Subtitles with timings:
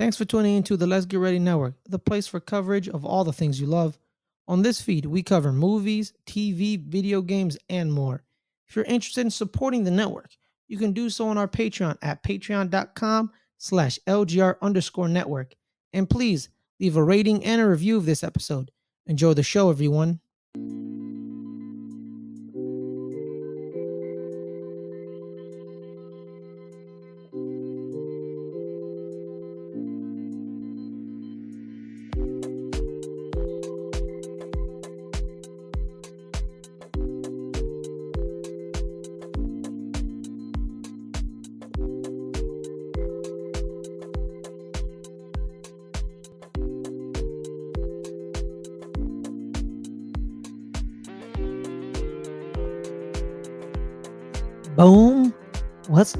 [0.00, 3.22] Thanks for tuning into the Let's Get Ready Network, the place for coverage of all
[3.22, 3.98] the things you love.
[4.48, 8.22] On this feed, we cover movies, TV, video games, and more.
[8.66, 10.30] If you're interested in supporting the network,
[10.68, 15.54] you can do so on our Patreon at patreon.com slash LGR underscore network.
[15.92, 16.48] And please
[16.80, 18.70] leave a rating and a review of this episode.
[19.04, 20.20] Enjoy the show, everyone.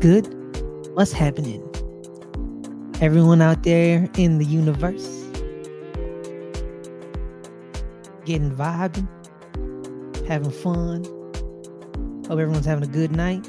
[0.00, 0.24] Good?
[0.94, 1.62] What's happening?
[3.02, 5.06] Everyone out there in the universe
[8.24, 9.06] getting vibing,
[10.26, 11.04] having fun.
[12.24, 13.46] Hope everyone's having a good night.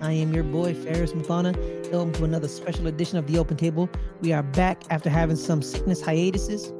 [0.00, 1.54] I am your boy, Fares Muthana.
[1.92, 3.90] Welcome to another special edition of the Open Table.
[4.22, 6.72] We are back after having some sickness hiatuses.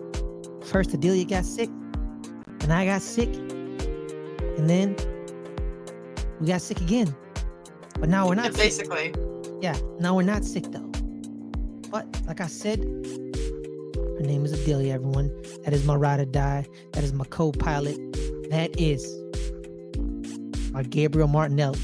[0.65, 1.69] First, Adelia got sick,
[2.61, 4.97] and I got sick, and then
[6.41, 7.15] we got sick again.
[8.01, 8.89] But now we're not Yeah, sick.
[8.89, 9.15] basically.
[9.61, 10.91] Yeah, now we're not sick though.
[11.91, 15.31] But like I said, her name is Adelia, everyone.
[15.65, 16.67] That is my ride or die.
[16.93, 17.97] That is my co-pilot.
[18.51, 19.05] That is
[20.73, 21.79] my Gabriel Martinelli.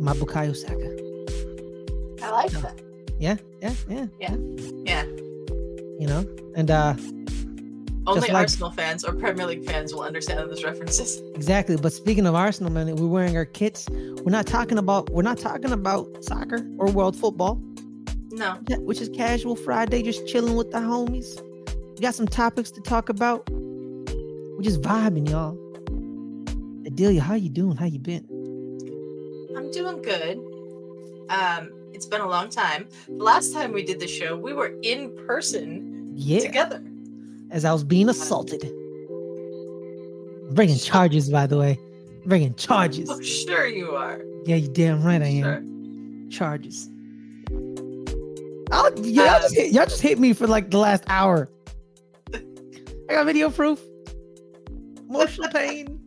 [0.00, 0.90] My Bukayo Saka.
[2.24, 2.60] I like No.
[2.62, 2.80] that.
[3.20, 4.36] Yeah, yeah, yeah, yeah.
[4.84, 5.04] Yeah.
[6.00, 6.24] You know?
[6.56, 6.94] And uh
[8.06, 11.22] Only like- Arsenal fans or Premier League fans will understand those references.
[11.34, 11.76] exactly.
[11.76, 13.88] But speaking of Arsenal, man, we're wearing our kits.
[14.24, 17.60] We're not talking about we're not talking about soccer or world football.
[18.30, 18.54] No.
[18.78, 21.40] Which is casual Friday, just chilling with the homies.
[21.94, 23.48] We got some topics to talk about.
[23.50, 25.56] We're just vibing, y'all.
[26.86, 27.76] Adelia, how you doing?
[27.76, 28.24] How you been?
[29.56, 30.38] I'm doing good.
[31.28, 32.88] Um, it's been a long time.
[33.06, 36.82] The last time we did the show, we were in person Yeah, together.
[37.50, 38.62] as I was being assaulted.
[40.54, 41.78] Bringing charges, by the way.
[42.26, 43.10] Bringing charges.
[43.10, 44.20] Oh, sure you are.
[44.46, 45.52] Yeah, you damn right I Sure.
[45.54, 46.28] am.
[46.30, 46.88] Charges.
[48.72, 51.48] I'll, y'all, just Um, hit, y'all just hit me for like the last hour.
[52.34, 53.80] I got video proof.
[55.08, 56.00] Emotional pain.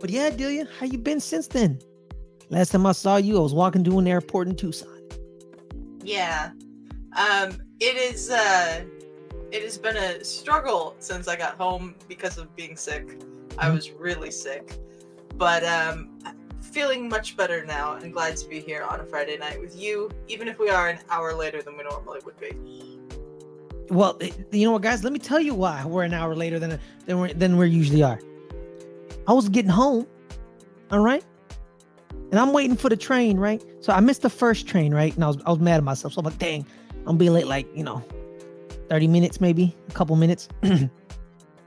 [0.00, 1.78] But yeah, Delia, how you been since then?
[2.50, 4.88] Last time I saw you, I was walking to an airport in Tucson.
[6.02, 6.50] Yeah.
[7.16, 8.82] Um, it is uh
[9.52, 13.20] it has been a struggle since I got home because of being sick.
[13.58, 14.78] I was really sick.
[15.36, 16.18] But um
[16.60, 20.10] feeling much better now and glad to be here on a Friday night with you,
[20.28, 22.52] even if we are an hour later than we normally would be.
[23.90, 24.18] Well,
[24.52, 25.02] you know what, guys?
[25.02, 28.02] Let me tell you why we're an hour later than than we than we usually
[28.02, 28.20] are.
[29.26, 30.06] I was getting home,
[30.90, 31.24] all right,
[32.30, 33.62] and I'm waiting for the train, right?
[33.80, 35.14] So I missed the first train, right?
[35.14, 36.12] And I was I was mad at myself.
[36.12, 36.66] So I'm like, dang,
[37.00, 38.04] I'm gonna be late, like you know,
[38.90, 40.48] thirty minutes, maybe a couple minutes.
[40.62, 40.90] and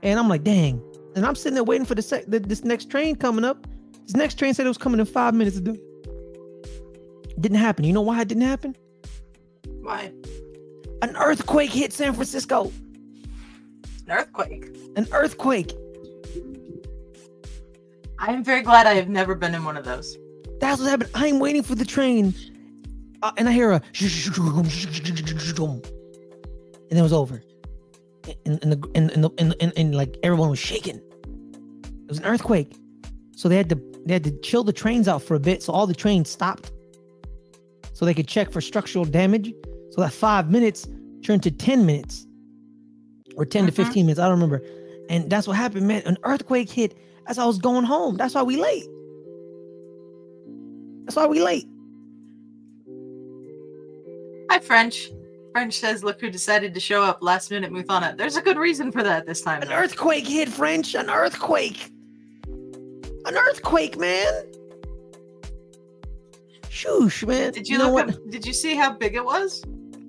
[0.04, 0.80] I'm like, dang.
[1.14, 3.66] And I'm sitting there waiting for the, sec- the this next train coming up.
[4.04, 5.58] This next train said it was coming in five minutes.
[5.58, 7.84] It didn't happen.
[7.84, 8.76] You know why it didn't happen?
[9.82, 10.12] Why?
[11.02, 12.72] An earthquake hit San Francisco.
[14.06, 14.74] An earthquake.
[14.96, 15.74] An earthquake.
[18.18, 20.16] I am very glad I have never been in one of those.
[20.60, 21.10] That's what happened.
[21.14, 22.32] I'm waiting for the train,
[23.20, 23.82] uh, and I hear a,
[26.92, 27.42] and it was over.
[28.46, 30.96] And and the and and, the, and, and, and like everyone was shaking.
[30.96, 32.76] It was an earthquake,
[33.34, 35.72] so they had to they had to chill the trains out for a bit, so
[35.72, 36.70] all the trains stopped,
[37.92, 39.52] so they could check for structural damage.
[39.90, 40.86] So that five minutes
[41.22, 42.26] turned to ten minutes,
[43.36, 43.74] or 10 to Mhm.
[43.76, 44.20] fifteen minutes.
[44.20, 44.62] I don't remember.
[45.08, 46.02] And that's what happened, man.
[46.06, 46.94] An earthquake hit
[47.26, 48.16] as I was going home.
[48.16, 48.86] That's why we late.
[51.04, 51.66] That's why we late.
[54.50, 55.10] Hi, French.
[55.52, 58.90] French says, "Look who decided to show up last minute, Muthana." There's a good reason
[58.90, 59.62] for that this time.
[59.62, 59.74] An though.
[59.74, 60.94] earthquake hit French.
[60.94, 61.90] An earthquake.
[63.26, 64.44] An earthquake, man.
[66.64, 67.52] Shoosh, man.
[67.52, 68.14] Did you, know look what?
[68.16, 69.62] up, Did you see how big it was?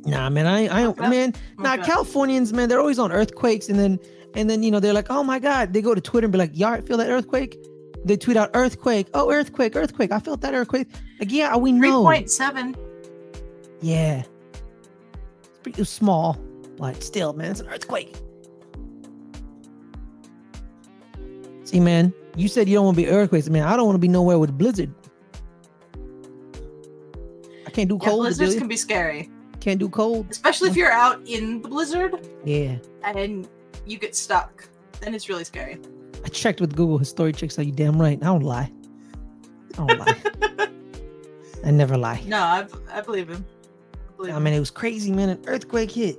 [0.05, 0.47] Nah, man.
[0.47, 1.09] I, I, Okay.
[1.09, 1.33] man.
[1.59, 1.83] Nah, Okay.
[1.83, 2.69] Californians, man.
[2.69, 3.99] They're always on earthquakes, and then,
[4.33, 5.73] and then, you know, they're like, oh my god.
[5.73, 7.57] They go to Twitter and be like, y'all feel that earthquake?
[8.05, 9.07] They tweet out earthquake.
[9.13, 10.11] Oh, earthquake, earthquake.
[10.11, 10.87] I felt that earthquake.
[11.19, 12.01] Like, yeah, we Three know.
[12.03, 12.75] point seven.
[13.81, 14.23] Yeah.
[15.65, 16.33] It's pretty small,
[16.77, 18.13] but still, man, it's an earthquake.
[21.63, 23.63] See, man, you said you don't want to be earthquakes, man.
[23.63, 24.93] I don't want to be nowhere with a blizzard.
[27.65, 28.21] I can't do Yeah, cold.
[28.23, 29.29] blizzards can be scary.
[29.61, 30.27] Can't do cold.
[30.29, 32.75] especially if you're out in the blizzard Yeah.
[33.03, 33.47] and
[33.85, 34.67] you get stuck.
[34.99, 35.79] Then it's really scary.
[36.25, 36.97] I checked with Google.
[36.97, 37.65] His story checks out.
[37.65, 38.19] You damn right.
[38.21, 38.69] I don't lie.
[39.73, 40.67] I don't lie.
[41.65, 42.21] I never lie.
[42.27, 43.45] No, I, I believe him.
[44.23, 44.43] I, believe I him.
[44.43, 45.29] mean, it was crazy, man.
[45.29, 46.17] An earthquake hit,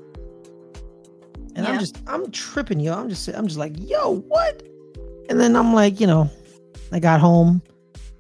[1.56, 2.94] and I'm just, I'm tripping, yo.
[2.94, 4.62] I'm just, I'm just like, yo, what?
[5.28, 6.30] And then I'm like, you know,
[6.92, 7.62] I got home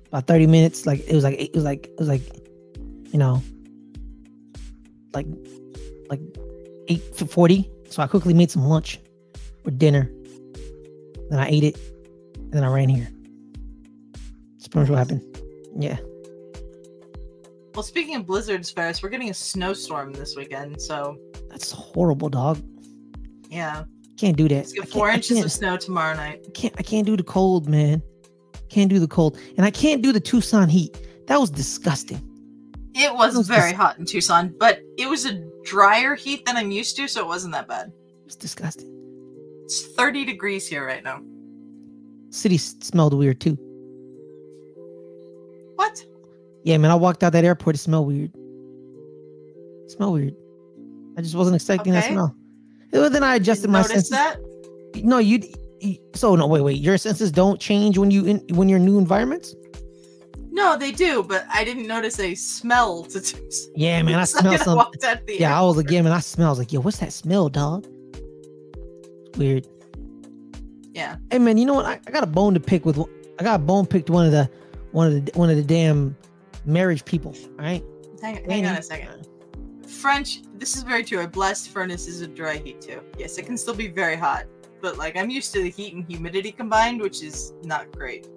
[0.08, 0.86] about 30 minutes.
[0.86, 2.22] Like it was like, it was like, it was like,
[3.12, 3.42] you know,
[5.12, 5.26] like,
[6.08, 6.20] like
[6.88, 7.70] eight forty.
[7.90, 9.00] So I quickly made some lunch
[9.64, 10.10] or dinner.
[11.30, 11.76] Then I ate it,
[12.36, 13.08] and then I ran here.
[14.54, 15.22] That's pretty much what happened.
[15.78, 15.98] Yeah.
[17.74, 20.80] Well, speaking of blizzards, Fares, we're getting a snowstorm this weekend.
[20.80, 21.18] So
[21.50, 22.62] That's horrible, dog.
[23.50, 23.84] yeah,
[24.16, 24.66] Can't do that.
[24.92, 26.44] four inches of snow tomorrow night.
[26.46, 28.00] I can't I can't do the cold, man.
[28.68, 29.38] Can't do the cold.
[29.56, 30.96] And I can't do the Tucson heat.
[31.26, 32.20] That was disgusting.
[32.94, 35.34] It was was very dis- hot in Tucson, but it was a
[35.64, 37.92] drier heat than I'm used to, so it wasn't that bad.
[38.24, 38.88] It's disgusting.
[39.64, 41.20] It's 30 degrees here right now.
[42.30, 43.56] City smelled weird too.
[45.74, 46.04] What?
[46.64, 46.90] Yeah, man.
[46.90, 47.76] I walked out that airport.
[47.76, 48.32] It smelled weird.
[48.34, 50.34] It smelled weird.
[51.16, 52.34] I just wasn't expecting that smell.
[52.92, 54.08] Well, then I adjusted my senses.
[54.10, 54.38] that?
[54.96, 55.40] No, you.
[56.14, 56.80] So no, wait, wait.
[56.80, 59.54] Your senses don't change when you in when you're in new environments.
[60.50, 63.20] No, they do, but I didn't notice a smell to.
[63.74, 64.14] Yeah, man.
[64.14, 64.76] I The smell second something.
[64.76, 65.90] walked out the Yeah, I was airport.
[65.90, 66.12] again, man.
[66.12, 66.46] I smell.
[66.46, 67.86] I was like, yo, what's that smell, dog?
[69.36, 69.66] Weird.
[70.92, 71.16] Yeah.
[71.30, 71.86] Hey, man, you know what?
[71.86, 72.98] I, I got a bone to pick with.
[73.38, 74.48] I got a bone picked one of the
[74.92, 76.16] one of the one of the damn
[76.64, 77.34] marriage people.
[77.56, 77.84] right?
[78.22, 79.28] Hang, hang on a second.
[79.86, 81.20] French, this is very true.
[81.20, 83.02] A blast furnace is a dry heat too.
[83.18, 84.44] Yes, it can still be very hot,
[84.80, 88.28] but like I'm used to the heat and humidity combined, which is not great.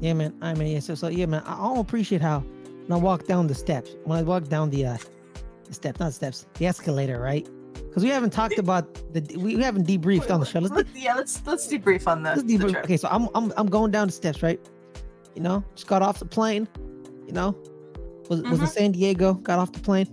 [0.00, 0.34] Yeah, man.
[0.42, 0.80] I mean, yeah.
[0.80, 1.42] So, so yeah, man.
[1.46, 4.86] I, don't appreciate how when I walk down the steps, when I walk down the
[4.86, 4.98] uh,
[5.64, 7.48] the steps, not steps, the escalator, right?
[7.74, 10.60] Because we haven't talked about the we, haven't debriefed on the show.
[10.60, 12.76] Let's, yeah, let's let's debrief on let's debrief.
[12.84, 14.60] Okay, so I'm I'm I'm going down the steps, right?
[15.34, 16.68] You know, just got off the plane.
[17.26, 17.56] You know,
[18.28, 18.66] was was in.
[18.66, 19.34] San Diego.
[19.34, 20.08] Got off the plane.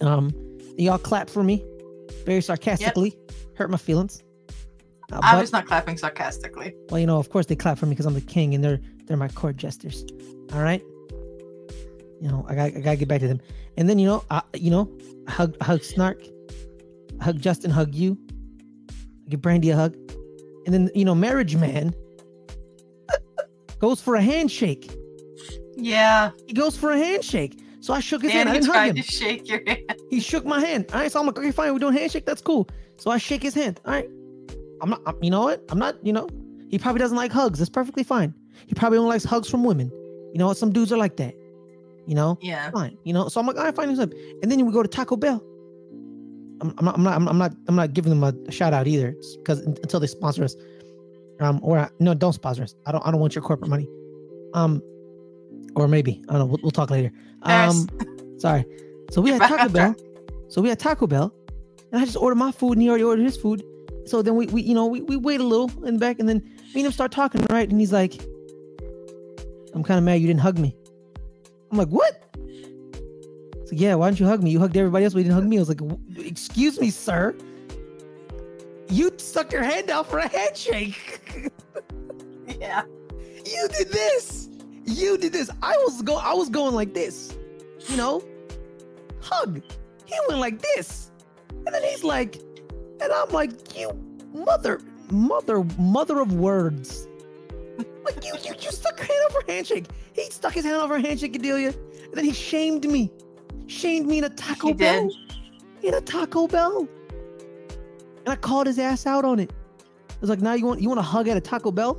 [0.00, 0.32] Um,
[0.78, 1.64] y'all clapped for me,
[2.24, 3.16] very sarcastically.
[3.54, 4.22] Hurt my feelings.
[5.12, 6.74] Uh, I but- was not clapping sarcastically.
[6.88, 8.80] well, you know, of course they clap for me because I'm the king and they're
[9.06, 10.04] they're my court jesters.
[10.52, 10.82] All right.
[12.20, 13.40] You know, I got I gotta get back to them.
[13.76, 14.90] And then you know, I you know,
[15.28, 16.22] hug hug Snark,
[17.20, 18.18] hug Justin, hug you,
[19.28, 19.94] give Brandy a hug,
[20.66, 21.94] and then you know, marriage man
[23.78, 24.90] goes for a handshake.
[25.80, 27.58] Yeah, He goes for a handshake.
[27.80, 28.48] So I shook his hand.
[28.48, 28.96] I didn't hug tried him.
[28.96, 29.94] to shake your hand.
[30.10, 30.86] He shook my hand.
[30.92, 32.26] All right, so I'm like, okay, fine, we're doing handshake.
[32.26, 32.68] That's cool.
[32.98, 33.80] So I shake his hand.
[33.86, 34.08] All right.
[34.82, 35.00] I'm not.
[35.06, 35.64] I'm, you know what?
[35.70, 35.96] I'm not.
[36.04, 36.28] You know,
[36.68, 37.58] he probably doesn't like hugs.
[37.58, 38.34] That's perfectly fine.
[38.66, 39.90] He probably only likes hugs from women.
[40.32, 40.56] You know what?
[40.58, 41.34] Some dudes are like that.
[42.06, 42.70] You know, Yeah.
[42.70, 42.96] fine.
[43.04, 43.88] You know, so I'm like, all right, fine.
[43.98, 44.10] up.
[44.42, 45.42] And then we go to Taco Bell.
[46.60, 46.94] I'm, I'm not.
[46.96, 47.28] I'm not.
[47.30, 47.52] I'm not.
[47.68, 50.54] I'm not giving them a shout out either, because until they sponsor us,
[51.40, 52.74] um, or no, don't sponsor us.
[52.86, 53.06] I don't.
[53.06, 53.88] I don't want your corporate money.
[54.54, 54.82] Um,
[55.76, 56.46] or maybe I don't know.
[56.46, 57.12] We'll, we'll talk later.
[57.42, 57.88] Um,
[58.38, 58.64] sorry.
[59.10, 59.94] So we had Taco Bell.
[60.48, 61.32] So we had Taco Bell,
[61.92, 63.62] and I just ordered my food, and he already ordered his food.
[64.06, 66.28] So then we, we you know, we, we wait a little in the back, and
[66.28, 67.68] then me and him start talking, right?
[67.68, 68.14] And he's like,
[69.74, 70.76] "I'm kind of mad you didn't hug me."
[71.70, 72.16] I'm like, "What?"
[73.66, 74.50] So yeah, why didn't you hug me?
[74.50, 75.56] You hugged everybody else, but you didn't hug me.
[75.58, 75.80] I was like,
[76.18, 77.36] "Excuse me, sir.
[78.88, 81.50] You stuck your hand out for a handshake.
[82.58, 82.82] Yeah.
[83.46, 84.49] you did this.
[84.90, 85.50] You did this.
[85.62, 86.16] I was go.
[86.16, 87.36] I was going like this.
[87.88, 88.22] You know,
[89.20, 89.62] hug.
[90.06, 91.10] He went like this,
[91.50, 92.36] and then he's like,
[93.00, 93.92] and I'm like, you
[94.34, 94.80] mother,
[95.10, 97.06] mother, mother of words.
[98.04, 99.86] Like you, you, you stuck your hand over handshake.
[100.14, 101.68] He stuck his hand over handshake, Adelia,
[102.04, 103.10] and then he shamed me,
[103.68, 105.84] shamed me in a Taco He Bell, did.
[105.84, 106.88] in a Taco Bell,
[108.24, 109.52] and I called his ass out on it.
[110.10, 111.98] I was like, now you want you want to hug at a Taco Bell?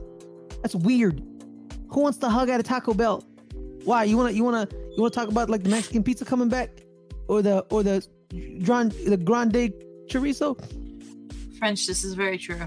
[0.62, 1.24] That's weird.
[1.92, 3.24] Who wants to hug at a Taco Bell?
[3.84, 4.04] Why?
[4.06, 6.70] You wanna you wanna you wanna talk about like the Mexican pizza coming back,
[7.28, 8.06] or the or the
[8.64, 9.74] grande the grande
[10.08, 10.58] chorizo?
[11.58, 12.60] French, this is very true.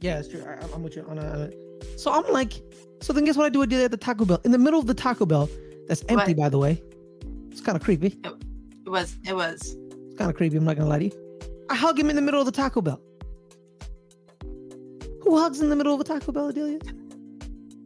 [0.00, 0.42] Yeah, it's true.
[0.46, 1.54] I, I'm with you on that.
[1.96, 2.54] So I'm like,
[3.00, 3.62] so then guess what I do?
[3.62, 5.48] I did at the Taco Bell in the middle of the Taco Bell.
[5.88, 6.36] That's empty, What?
[6.36, 6.82] by the way.
[7.50, 8.18] It's kind of creepy.
[8.24, 9.16] It was.
[9.26, 9.76] It was.
[10.08, 10.56] It's kind of creepy.
[10.56, 11.40] I'm not gonna lie to you.
[11.70, 13.00] I hug him in the middle of the Taco Bell.
[15.22, 16.78] Who hugs in the middle of a Taco Bell, Adelia?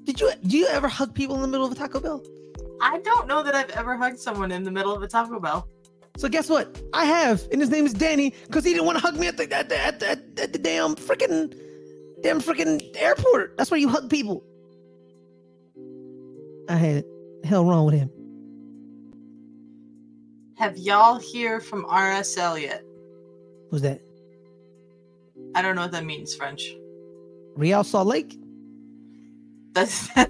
[0.07, 2.23] Did you do you ever hug people in the middle of a Taco Bell?
[2.81, 5.69] I don't know that I've ever hugged someone in the middle of a Taco Bell.
[6.17, 6.81] So guess what?
[6.95, 9.37] I have, and his name is Danny, because he didn't want to hug me at
[9.37, 11.55] the at the at the, at the, damn freaking
[12.23, 13.57] damn freaking airport.
[13.59, 14.45] That's where you hug people.
[16.69, 17.05] I had.
[17.45, 18.11] Hell wrong with him.
[20.57, 22.83] Have y'all hear from RSL yet?
[23.71, 24.01] Who's that?
[25.55, 26.75] I don't know what that means, French.
[27.57, 28.39] Real Salt Lake.
[29.77, 30.09] That's.
[30.17, 30.27] um,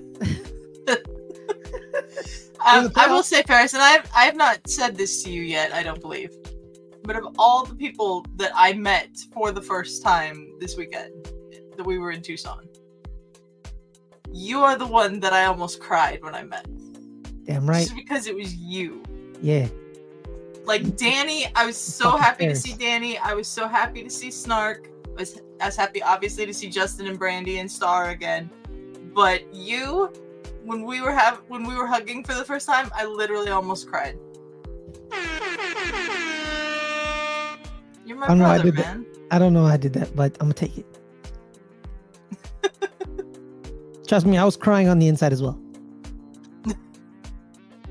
[2.97, 5.73] I will say, Fares, and I have, I have not said this to you yet.
[5.73, 6.35] I don't believe,
[7.05, 11.29] but of all the people that I met for the first time this weekend,
[11.76, 12.67] that we were in Tucson,
[14.33, 16.67] you are the one that I almost cried when I met.
[17.45, 17.85] Damn right.
[17.85, 19.05] Just because it was you.
[19.41, 19.69] Yeah.
[20.65, 22.65] Like Danny, I was so Fucking happy Fares.
[22.65, 23.17] to see Danny.
[23.19, 24.88] I was so happy to see Snark.
[25.07, 28.50] I was, I was happy, obviously, to see Justin and Brandy and Star again.
[29.17, 30.13] But you,
[30.63, 33.89] when we were have when we were hugging for the first time, I literally almost
[33.89, 34.19] cried.
[38.05, 38.99] You're my I know I brother, did that.
[39.31, 40.87] I don't know how I did that, but I'm gonna take it.
[44.07, 45.59] Trust me, I was crying on the inside as well.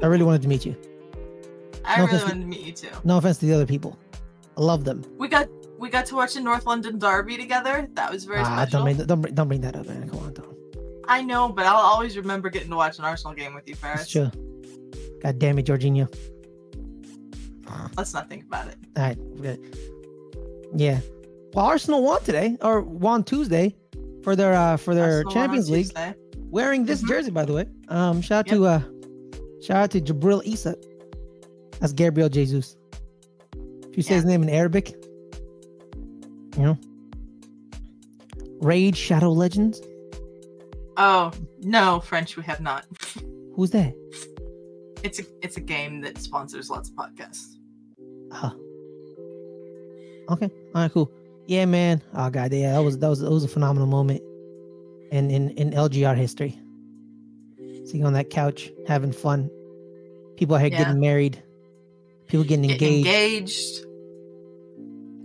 [0.03, 0.75] I really wanted to meet you.
[1.83, 2.89] I No, really wanted to meet you too.
[3.03, 3.97] No offense to the other people.
[4.57, 5.03] I love them.
[5.17, 7.89] We got we got to watch the North London Derby together.
[7.95, 8.85] That was very Ah, special.
[8.85, 10.07] don't bring, don't, don't bring that up, man.
[10.09, 10.54] Come on, don't.
[11.07, 13.99] I know, but I'll always remember getting to watch an Arsenal game with you, Fares.
[13.99, 14.31] That's true.
[15.21, 16.13] God damn it, Jorginho.
[17.97, 18.75] Let's not think about it.
[18.97, 19.77] All right, good.
[20.75, 20.99] Yeah.
[21.53, 23.75] Well, Arsenal won today, or won Tuesday,
[24.23, 25.85] for their uh for their Arsenal Champions League.
[25.85, 26.15] Tuesday.
[26.49, 27.07] Wearing this Mhm.
[27.07, 27.65] jersey, by the way.
[27.89, 28.57] Um, shout out Yep.
[28.57, 28.81] to uh,
[29.61, 30.75] shout out to Jabril Issa.
[31.79, 32.75] That's Gabriel Jesus.
[33.89, 34.15] If you say Yeah.
[34.17, 34.95] his name in Arabic,
[36.57, 36.77] you know.
[38.61, 39.81] Raid Shadow Legends.
[40.97, 42.37] Oh no, French.
[42.37, 42.85] We have not.
[43.55, 43.93] Who's that?
[45.03, 47.55] It's a it's a game that sponsors lots of podcasts.
[48.31, 48.53] Ah.
[50.29, 50.49] Okay.
[50.73, 50.91] All right.
[50.91, 51.11] Cool.
[51.47, 52.01] Yeah, man.
[52.15, 54.21] Oh god, yeah, that was that was that was a phenomenal moment
[55.11, 56.57] in in in LGR history.
[57.85, 59.49] Sitting on that couch, having fun.
[60.37, 60.79] People here Yeah.
[60.79, 61.41] getting married.
[62.27, 63.05] People getting Get engaged.
[63.07, 63.84] engaged.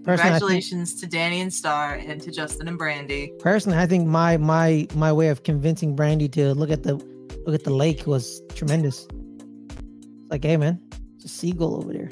[0.07, 3.33] I think- Congratulations to Danny and Star and to Justin and Brandy.
[3.39, 6.95] personally, I think my my my way of convincing Brandy to look at the
[7.47, 9.07] look at the lake was tremendous.
[9.71, 10.81] It's like, hey man,
[11.17, 12.09] it's a seagull over there.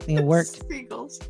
[0.00, 0.62] I think it worked.
[0.70, 1.20] Seagulls.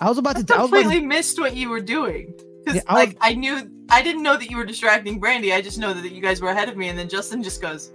[0.00, 0.54] I was about to.
[0.54, 2.34] I completely to missed what you were doing.
[2.64, 5.52] Because Yeah, I was- like I knew I didn't know that you were distracting Brandy.
[5.52, 7.92] I just know that you guys were ahead of me, and then Justin just goes,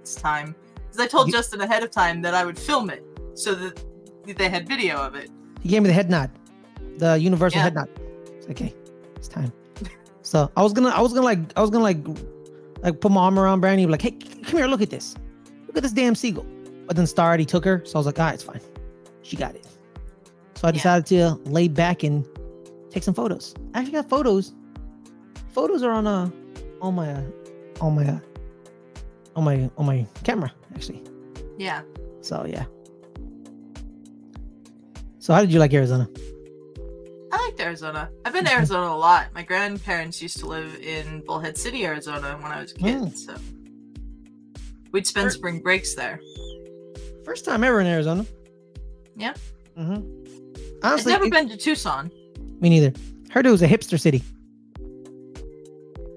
[0.00, 3.04] "It's time." Because I told You- Justin ahead of time that I would film it
[3.34, 3.82] so that
[4.24, 5.30] they had video of it.
[5.66, 6.30] He gave me the head nod,
[6.98, 7.64] the universal Yeah.
[7.64, 7.88] head nod.
[8.36, 8.72] It's okay,
[9.16, 9.52] it's time.
[10.22, 11.98] So I was gonna, I was gonna like, I was gonna like,
[12.82, 15.14] like put my arm around Brandy, like, hey, come here, look at this,
[15.68, 16.44] look at this damn seagull.
[16.86, 18.60] But then Star already took her, so I was like, all right, it's fine,
[19.22, 19.64] she got it.
[20.54, 20.72] So I Yeah.
[20.72, 22.26] decided to lay back and
[22.90, 23.54] take some photos.
[23.74, 24.52] I actually got photos.
[25.52, 26.28] Photos are on uh
[26.82, 27.22] on my uh,
[27.80, 28.18] on my uh,
[29.36, 31.02] on my on my camera actually.
[31.56, 31.82] Yeah.
[32.20, 32.64] So yeah.
[35.26, 36.08] So how did you like Arizona?
[37.32, 38.08] I liked Arizona.
[38.24, 39.26] I've been to Arizona a lot.
[39.34, 42.96] My grandparents used to live in Bullhead City, Arizona when I was a kid.
[43.02, 43.16] Mm.
[43.16, 43.34] So
[44.92, 46.20] we'd spend Where- spring breaks there.
[47.24, 48.24] First time ever in Arizona.
[49.16, 49.34] Yeah.
[49.76, 49.94] Mm-hmm.
[50.84, 52.12] Honestly, I've never it- been to Tucson.
[52.60, 52.92] me neither.
[53.32, 54.22] Heard it was a hipster city.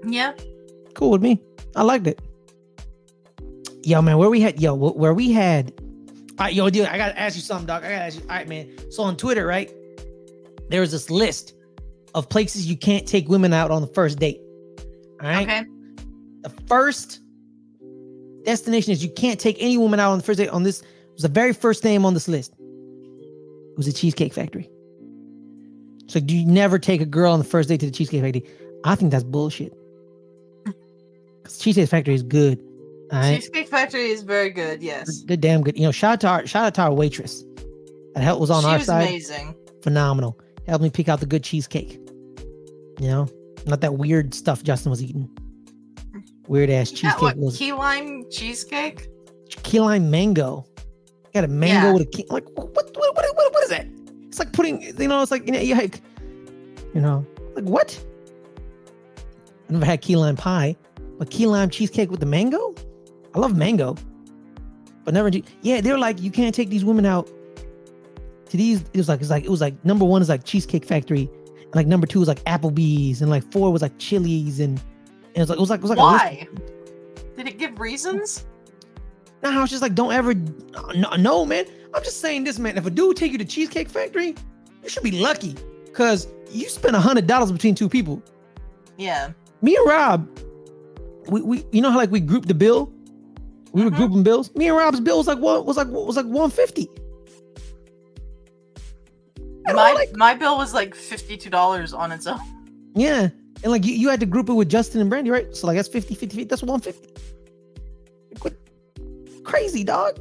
[0.06, 0.34] Yeah.
[0.94, 1.42] Cool with me.
[1.76, 2.22] I liked it.
[3.82, 5.74] Yo, man, where we had yo, where we had.
[6.40, 7.84] All right, yo, dude, I gotta ask you something, dog.
[7.84, 8.22] I gotta ask you.
[8.22, 8.70] All right, man.
[8.92, 9.70] So on Twitter, right,
[10.70, 11.54] there was this list
[12.16, 14.40] of places you can't take women out on the first date.
[15.22, 15.46] All right.
[15.46, 15.66] Okay.
[16.44, 17.20] The first
[18.46, 20.48] destination is you can't take any woman out on the first date.
[20.48, 20.82] On this
[21.12, 22.54] was the very first name on this list.
[22.58, 24.70] It was a Cheesecake Factory.
[26.08, 28.46] So do you never take a girl on the first date to the Cheesecake Factory?
[28.86, 29.74] I think that's bullshit.
[30.64, 32.64] Because Cheesecake Factory is good.
[33.12, 33.36] Right.
[33.36, 34.82] Cheesecake Factory is very good.
[34.84, 35.24] Yes.
[35.24, 35.78] They're damn good.
[35.78, 37.44] You know, shout out to our shout out to our waitress.
[38.14, 39.02] That help was on she our was side.
[39.08, 39.56] amazing.
[39.82, 40.40] Phenomenal.
[40.68, 41.94] Helped me pick out the good cheesecake.
[43.00, 43.28] You know,
[43.66, 45.30] not that weird stuff Justin was eating.
[46.48, 49.08] Weird ass cheesecake what was key lime cheesecake?
[49.64, 50.66] key lime mango.
[51.34, 51.94] Got a mango Yeah.
[51.94, 52.26] with a key.
[52.30, 52.96] Like what, what?
[52.96, 53.16] What?
[53.16, 53.54] What?
[53.54, 53.88] What is that?
[54.28, 54.82] It's like putting.
[54.82, 56.02] You know, it's like you know, you like,
[56.94, 57.26] you know,
[57.56, 58.00] like what?
[59.70, 60.76] I never had key lime pie,
[61.18, 62.74] but key lime cheesecake with the mango.
[63.36, 63.96] I love mango,
[65.06, 65.30] but never.
[65.30, 67.30] do- Yeah, they're like you can't take these women out
[68.50, 68.82] to these.
[68.94, 71.30] It was like it's like it was like number one is like Cheesecake Factory,
[71.62, 74.80] and like number two was like Applebee's, and like four was like Chili's, and,
[75.36, 76.48] and it was like it was like it was like Why?
[77.38, 78.46] Did it give reasons?
[79.42, 80.34] No, I was just like, don't ever.
[80.96, 81.66] No, no, man.
[81.94, 82.78] I'm just saying this, man.
[82.78, 84.36] If a dude take you to Cheesecake Factory,
[84.84, 85.56] you should be lucky,
[85.94, 88.22] cause you spent a hundred dollars between two people.
[88.98, 89.32] Yeah.
[89.62, 90.40] Me and Rob,
[91.30, 92.92] we, we you know how like we grouped the bill.
[93.72, 93.98] We were mm-hmm.
[93.98, 94.54] grouping bills.
[94.56, 96.90] Me and Rob's bill was like what was like was like one fifty.
[99.66, 102.40] My like, my bill was like fifty two dollars on its own.
[102.96, 103.30] Yeah,
[103.64, 105.56] and like you, you had to group it with Justin and Brandy, right?
[105.56, 107.10] So like that's 50, 50, that's one fifty.
[109.44, 110.20] Crazy dog.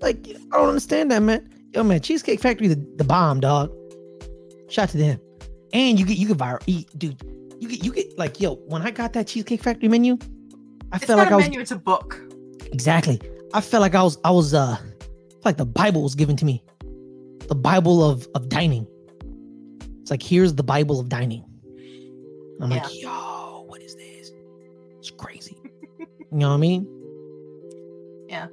[0.00, 1.48] Like I don't understand that, man.
[1.72, 3.72] Yo, man, Cheesecake Factory, the, the bomb, dog.
[4.68, 5.20] Shout to them.
[5.72, 7.20] And you get you get viral eat, dude.
[7.58, 8.54] You get you get like yo.
[8.66, 10.16] When I got that Cheesecake Factory menu,
[10.94, 11.58] I it's felt like I was menu.
[11.58, 12.20] It's a book.
[12.70, 13.20] Exactly.
[13.52, 14.76] I felt like I was I was uh
[15.44, 16.62] like the Bible was given to me.
[17.48, 18.86] The Bible of of dining.
[20.02, 21.44] It's like here's the Bible of dining.
[22.60, 22.84] I'm yeah.
[22.84, 24.30] like, yo, what is this?
[24.98, 25.56] It's crazy.
[25.98, 26.86] you know what I mean?
[28.28, 28.46] Yeah.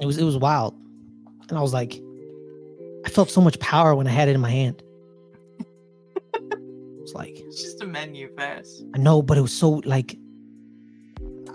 [0.00, 0.74] It was it was wild.
[1.48, 2.02] And I was like,
[3.06, 4.82] I felt so much power when I had it in my hand.
[7.00, 8.82] it's like it's just a menu first.
[8.94, 10.16] I know, but it was so like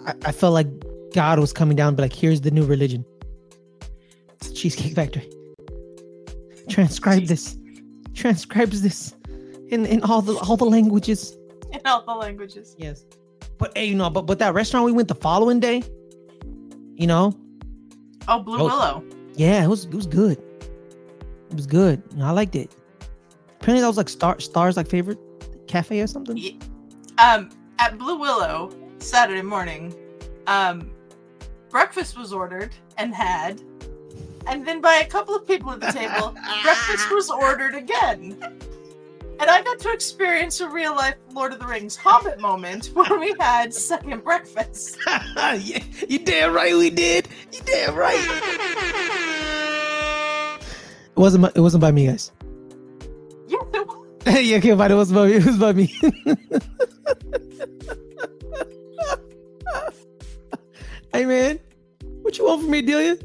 [0.06, 0.68] I, I felt like
[1.14, 3.06] God was coming down, but like, here's the new religion.
[4.34, 5.30] It's Cheesecake Factory.
[6.70, 7.58] Transcribe this.
[8.14, 9.14] Transcribes this
[9.70, 11.38] in in all the all the languages.
[11.72, 12.76] In all the languages.
[12.78, 13.06] Yes.
[13.58, 15.84] But hey, you know, but but that restaurant we went the following day,
[16.96, 17.34] you know.
[18.28, 19.04] Oh, Blue was, Willow.
[19.36, 20.38] Yeah, it was it was good.
[21.50, 22.02] It was good.
[22.12, 22.72] You know, I liked it.
[23.60, 25.20] Apparently that was like star stars like favorite
[25.68, 26.38] cafe or something.
[26.38, 26.52] Yeah.
[27.20, 28.72] Um at Blue Willow
[29.06, 29.94] Saturday morning,
[30.48, 30.92] um
[31.70, 33.62] breakfast was ordered and had
[34.48, 38.38] and then by a couple of people at the table, breakfast was ordered again.
[39.38, 43.20] And I got to experience a real life Lord of the Rings Hobbit moment where
[43.20, 44.98] we had second breakfast.
[45.08, 47.28] yeah, you damn right we did.
[47.52, 48.18] You damn right.
[50.62, 51.42] It wasn't.
[51.44, 52.32] My, it wasn't by me, guys.
[53.48, 54.42] Yes, it was.
[54.42, 55.34] yeah, okay, but it was by me.
[55.34, 55.94] It was by me.
[61.16, 61.60] Hey man,
[62.22, 63.18] what you want from me, Delia?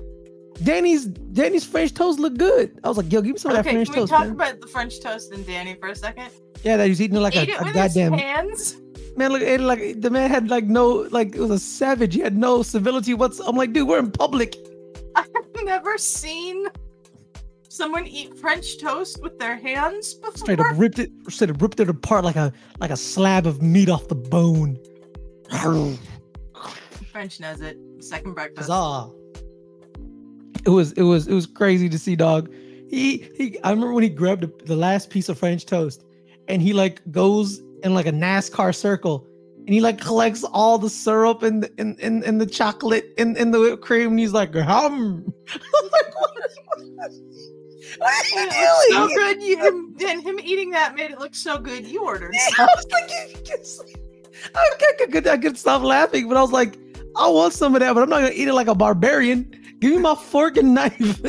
[0.62, 2.78] Danny's Danny's French toast look good.
[2.84, 3.94] I was like, yo, give me some okay, of that French toast.
[3.94, 4.48] Can we talk man.
[4.50, 6.30] about the French toast and Danny for a second?
[6.62, 8.76] Yeah, that he's eating it like a, a goddamn hands.
[9.16, 12.14] Man, look, it, like the man had like no, like it was a savage.
[12.14, 13.14] He had no civility.
[13.14, 14.56] What's I'm like, dude, we're in public.
[15.16, 15.28] I've
[15.64, 16.66] never seen
[17.68, 20.36] someone eat French toast with their hands before.
[20.36, 23.62] Straight up ripped it, straight up ripped it apart like a like a slab of
[23.62, 24.78] meat off the bone.
[27.10, 27.78] French knows it.
[28.00, 28.70] Second breakfast.
[28.70, 29.12] Huzzah
[30.64, 32.52] it was it was it was crazy to see dog.
[32.88, 36.04] He he I remember when he grabbed the, the last piece of French toast
[36.48, 39.26] and he like goes in like a NASCAR circle
[39.58, 43.36] and he like collects all the syrup and the, and, and, and the chocolate and,
[43.36, 45.32] and the whipped cream and he's like hum.
[45.54, 46.34] like, what,
[47.98, 48.90] what are you doing?
[48.90, 49.42] So good.
[49.42, 51.86] You, him, and him eating that made it look so good.
[51.86, 52.34] You ordered.
[52.58, 53.10] Yeah, I was like,
[54.54, 56.78] I, could, I could stop laughing, but I was like,
[57.16, 59.50] I want some of that, but I'm not gonna eat it like a barbarian.
[59.80, 61.20] Give me my fork and knife.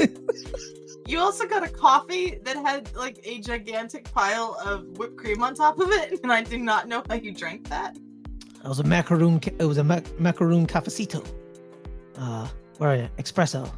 [1.08, 5.56] you also got a coffee that had like a gigantic pile of whipped cream on
[5.56, 7.98] top of it, and I do not know how you drank that.
[8.63, 9.41] It was a macaroon.
[9.60, 11.26] It was a mac- macaroon cafecito.
[12.17, 12.48] Uh,
[12.80, 13.72] or espresso.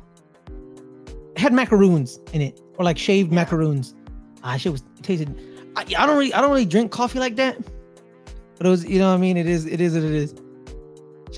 [1.35, 3.35] It had macaroons in it, or like shaved yeah.
[3.35, 3.95] macaroons.
[4.43, 5.39] Ah, shit was tasted.
[5.75, 7.57] I, I don't really, I don't really drink coffee like that.
[8.57, 9.37] But it was, you know what I mean?
[9.37, 10.33] It is, it is what it is.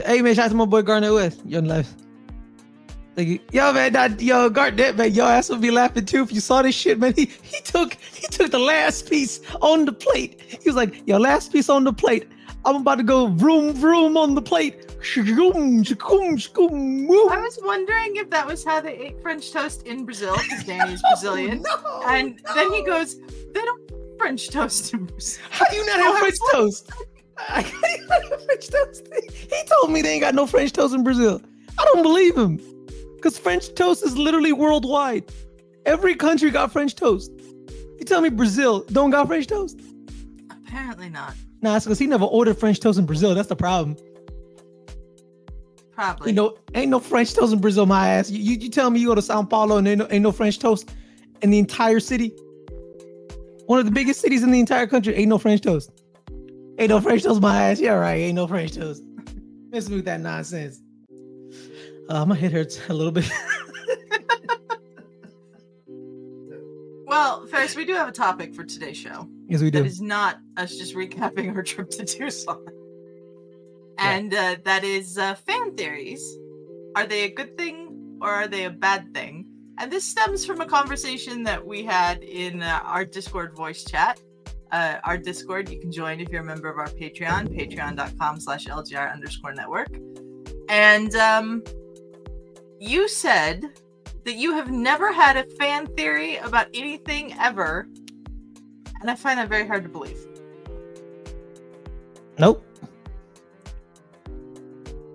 [0.03, 1.93] Hey man, shout out to my boy Garnet West, Young Life.
[3.15, 6.41] Like, yo, man, that yo, Garnett, man, yo, ass would be laughing too if you
[6.41, 7.13] saw this shit, man.
[7.15, 10.41] He he took he took the last piece on the plate.
[10.41, 12.27] He was like, yo, last piece on the plate.
[12.65, 14.75] I'm about to go vroom vroom on the plate.
[15.15, 15.21] I
[17.39, 21.10] was wondering if that was how they ate French toast in Brazil, because Danny's oh,
[21.12, 21.62] Brazilian.
[21.62, 22.55] no, and no.
[22.55, 25.43] then he goes, they don't French toast in Brazil.
[25.51, 26.91] How do you not have French toast?
[27.38, 27.63] I
[28.45, 29.08] French toast.
[29.34, 31.41] He told me they ain't got no French toast in Brazil.
[31.78, 32.60] I don't believe him.
[33.15, 35.26] Because French toast is literally worldwide.
[35.86, 37.32] Every country got French toast.
[37.98, 39.80] You tell me Brazil don't got French toast?
[40.50, 41.34] Apparently not.
[41.62, 43.34] Nah, it's because he never ordered French toast in Brazil.
[43.34, 43.98] That's the problem.
[45.91, 46.32] Probably.
[46.32, 48.30] You know, ain't no French toast in Brazil, my ass.
[48.30, 50.32] You, you, you tell me you go to Sao Paulo and ain't no, ain't no
[50.32, 50.93] French toast
[51.41, 52.30] in the entire city?
[53.65, 55.89] One of the biggest cities in the entire country, ain't no French toast.
[56.77, 57.79] Ain't no French toast, my ass.
[57.79, 58.15] Yeah, right.
[58.15, 59.03] Ain't no French toast.
[59.69, 60.81] Miss me with that nonsense.
[62.09, 63.29] Uh, my head hurts a little bit.
[67.07, 69.27] well, first, we do have a topic for today's show.
[69.47, 69.79] Yes, we do.
[69.79, 72.65] That is not us just recapping our trip to Tucson.
[73.97, 76.38] And uh, that is uh, fan theories.
[76.95, 79.45] Are they a good thing or are they a bad thing?
[79.77, 84.19] And this stems from a conversation that we had in uh, our Discord voice chat.
[84.71, 88.65] Uh, our Discord, you can join if you're a member of our Patreon, patreon.com slash
[88.65, 89.88] LGR underscore network
[90.69, 91.63] And um,
[92.80, 93.63] you said
[94.23, 97.88] that you have never had a fan theory about anything ever.
[99.01, 100.17] And I find that very hard to believe.
[102.39, 102.65] Nope.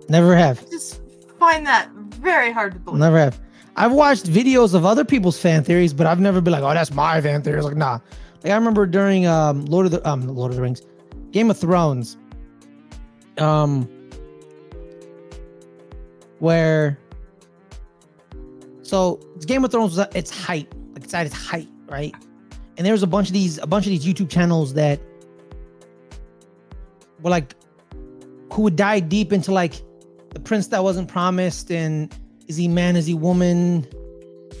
[0.07, 0.61] Never have.
[0.65, 1.01] I just
[1.39, 2.99] find that very hard to believe.
[2.99, 3.39] Never have.
[3.75, 6.91] I've watched videos of other people's fan theories, but I've never been like, "Oh, that's
[6.91, 7.99] my fan theory." Like, nah.
[8.43, 10.81] Like I remember during um Lord of the um Lord of the Rings,
[11.31, 12.17] Game of Thrones,
[13.37, 13.87] um,
[16.39, 16.97] where
[18.81, 22.13] so Game of Thrones its height, like it's at its height, right?
[22.77, 24.99] And there was a bunch of these a bunch of these YouTube channels that
[27.21, 27.55] were like
[28.51, 29.81] who would dive deep into like
[30.33, 32.13] the prince that wasn't promised and
[32.47, 33.85] is he man is he woman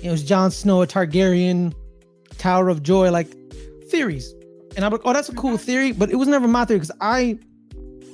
[0.01, 1.73] you know is Jon Snow a Targaryen
[2.37, 3.27] Tower of Joy like
[3.91, 4.33] theories.
[4.75, 6.95] And I'm like oh that's a cool theory but it was never my theory because
[7.01, 7.37] I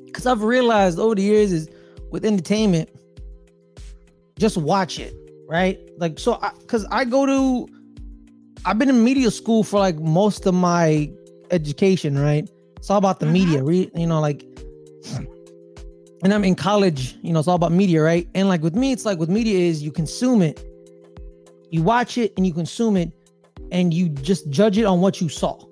[0.05, 1.69] because I've realized over the years is
[2.11, 2.89] with entertainment
[4.39, 5.13] just watch it
[5.47, 5.79] right?
[5.97, 7.67] Like so because I, I go to
[8.65, 11.11] I've been in media school for like most of my
[11.51, 12.49] education right?
[12.77, 13.33] It's all about the mm-hmm.
[13.33, 14.43] media re- you know like
[16.23, 18.27] and I'm in college, you know, it's all about media, right?
[18.33, 20.63] And like with me, it's like with media is you consume it,
[21.69, 23.11] you watch it and you consume it,
[23.71, 25.63] and you just judge it on what you saw,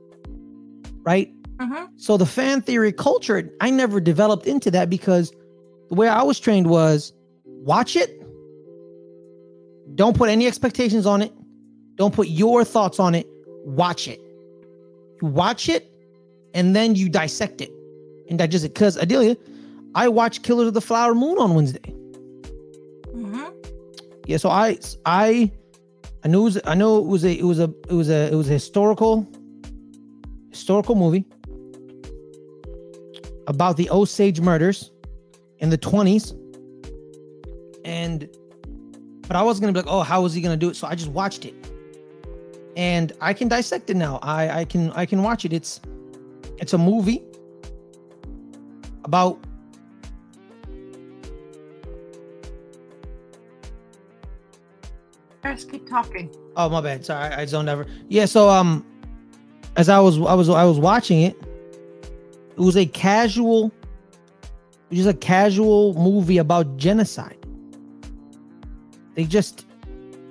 [1.06, 1.32] right?
[1.58, 1.86] Mm-hmm.
[1.96, 5.32] So the fan theory culture, I never developed into that because
[5.90, 7.14] the way I was trained was
[7.46, 8.22] watch it,
[9.96, 11.32] don't put any expectations on it,
[11.96, 13.28] don't put your thoughts on it,
[13.64, 14.20] watch it.
[15.22, 15.90] You watch it,
[16.54, 17.72] and then you dissect it
[18.30, 18.74] and digest it.
[18.74, 19.38] Because Adelia,
[19.94, 21.94] I watched Killers of the Flower Moon on Wednesday.
[23.14, 23.46] Mm-hmm.
[24.28, 25.52] Yeah, so I I
[26.24, 28.34] I knew it was, I know it was a it was a it was a
[28.34, 29.26] it was a historical
[30.56, 31.26] historical movie
[33.48, 34.92] about the Osage murders
[35.60, 36.34] in the 20s.
[37.84, 38.30] And
[39.28, 40.76] but I was gonna be like, oh, how was he gonna do it?
[40.76, 41.54] So I just watched it.
[42.78, 44.20] And I can dissect it now.
[44.22, 45.54] I I can I can watch it.
[45.54, 45.82] It's
[46.58, 47.24] it's a movie
[49.04, 49.38] about
[55.44, 56.36] Just keep talking.
[56.58, 57.06] Oh my bad.
[57.06, 57.86] Sorry, I zoned over.
[58.08, 58.86] Yeah, so um,
[59.76, 61.36] as I was I was I was watching it,
[62.52, 63.72] it was a casual,
[64.92, 67.38] just a casual movie about genocide.
[69.16, 69.66] They just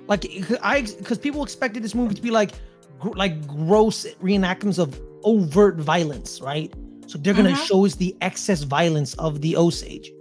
[0.07, 0.25] like
[0.61, 2.51] I because people expected this movie to be like
[2.99, 6.73] gr- like gross reenactments of overt violence, right?
[7.07, 7.63] So they're gonna mm-hmm.
[7.63, 10.11] show us the excess violence of the Osage,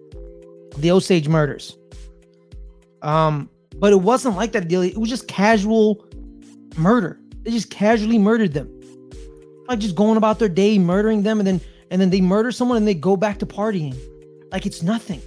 [0.77, 1.79] the Osage murders.
[3.03, 4.71] Um, but it wasn't like that.
[4.71, 6.07] It was just casual
[6.77, 7.21] murder.
[7.43, 8.74] They just casually murdered them.
[9.69, 12.77] Like just going about their day murdering them and then and then they murder someone
[12.77, 13.97] and they go back to partying.
[14.53, 15.23] Like it's nothing.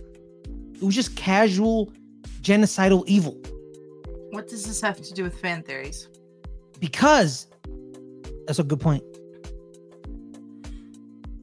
[0.76, 1.91] It was just casual
[2.41, 3.38] genocidal evil.
[4.32, 6.08] What does this have to do with fan theories?
[6.80, 7.47] Because
[8.45, 9.04] that's a good point.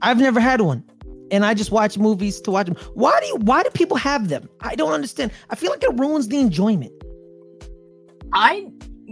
[0.02, 0.84] I've never had one
[1.30, 2.76] and I just watch movies to watch them.
[2.94, 4.48] Why do you, why do people have them?
[4.60, 5.32] I don't understand.
[5.50, 6.92] I feel like it ruins the enjoyment.
[8.32, 8.70] I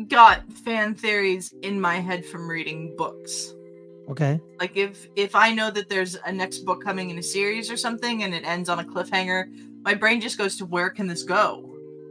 [0.09, 3.55] got fan theories in my head from reading books.
[4.09, 4.41] Okay.
[4.59, 7.77] Like if if I know that there's a next book coming in a series or
[7.77, 9.47] something and it ends on a cliffhanger,
[9.83, 11.69] my brain just goes to where can this go?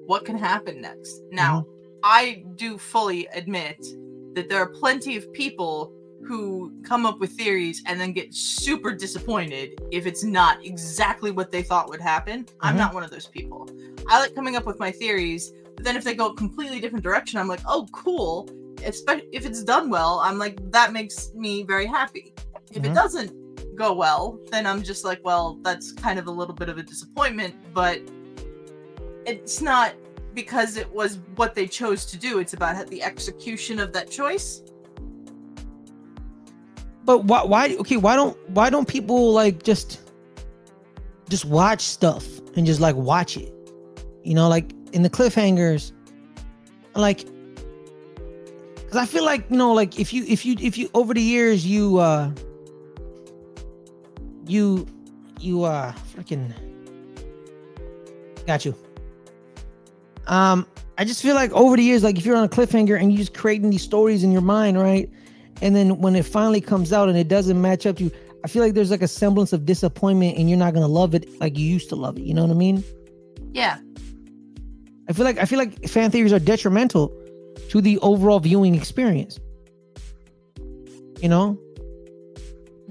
[0.08, 1.22] What can happen next?
[1.32, 2.00] Now, mm-hmm.
[2.04, 3.86] I do fully admit
[4.34, 8.94] that there are plenty of people who come up with theories and then get super
[8.94, 12.46] disappointed if it's not exactly what they thought would happen.
[12.46, 12.66] Mm-hmm.
[12.66, 13.70] I'm not one of those people.
[14.08, 17.04] I like coming up with my theories, but then if they go a completely different
[17.04, 18.50] direction, I'm like, oh, cool.
[18.86, 22.34] Especially if it's done well, I'm like, that makes me very happy.
[22.72, 22.92] If mm-hmm.
[22.92, 26.70] it doesn't go well, then I'm just like, well, that's kind of a little bit
[26.70, 28.02] of a disappointment, but
[29.26, 29.94] it's not
[30.34, 32.40] because it was what they chose to do.
[32.40, 34.62] It's about the execution of that choice.
[37.04, 37.44] But why?
[37.44, 37.76] Why?
[37.80, 40.00] Okay, why don't why don't people like just
[41.30, 43.54] just watch stuff and just like watch it?
[44.24, 45.92] You know, like in the cliffhangers,
[46.96, 47.26] like
[48.92, 51.22] because I feel like you know, like if you if you if you over the
[51.22, 52.32] years you uh
[54.46, 54.86] you
[55.40, 56.54] you uh freaking
[58.46, 58.76] got you.
[60.28, 63.12] Um, I just feel like over the years, like if you're on a cliffhanger and
[63.12, 65.10] you're just creating these stories in your mind, right?
[65.62, 68.12] and then when it finally comes out and it doesn't match up to you
[68.44, 71.30] i feel like there's like a semblance of disappointment and you're not gonna love it
[71.40, 72.84] like you used to love it you know what i mean
[73.54, 73.78] yeah
[75.08, 77.16] i feel like i feel like fan theories are detrimental
[77.70, 79.40] to the overall viewing experience
[81.22, 81.58] you know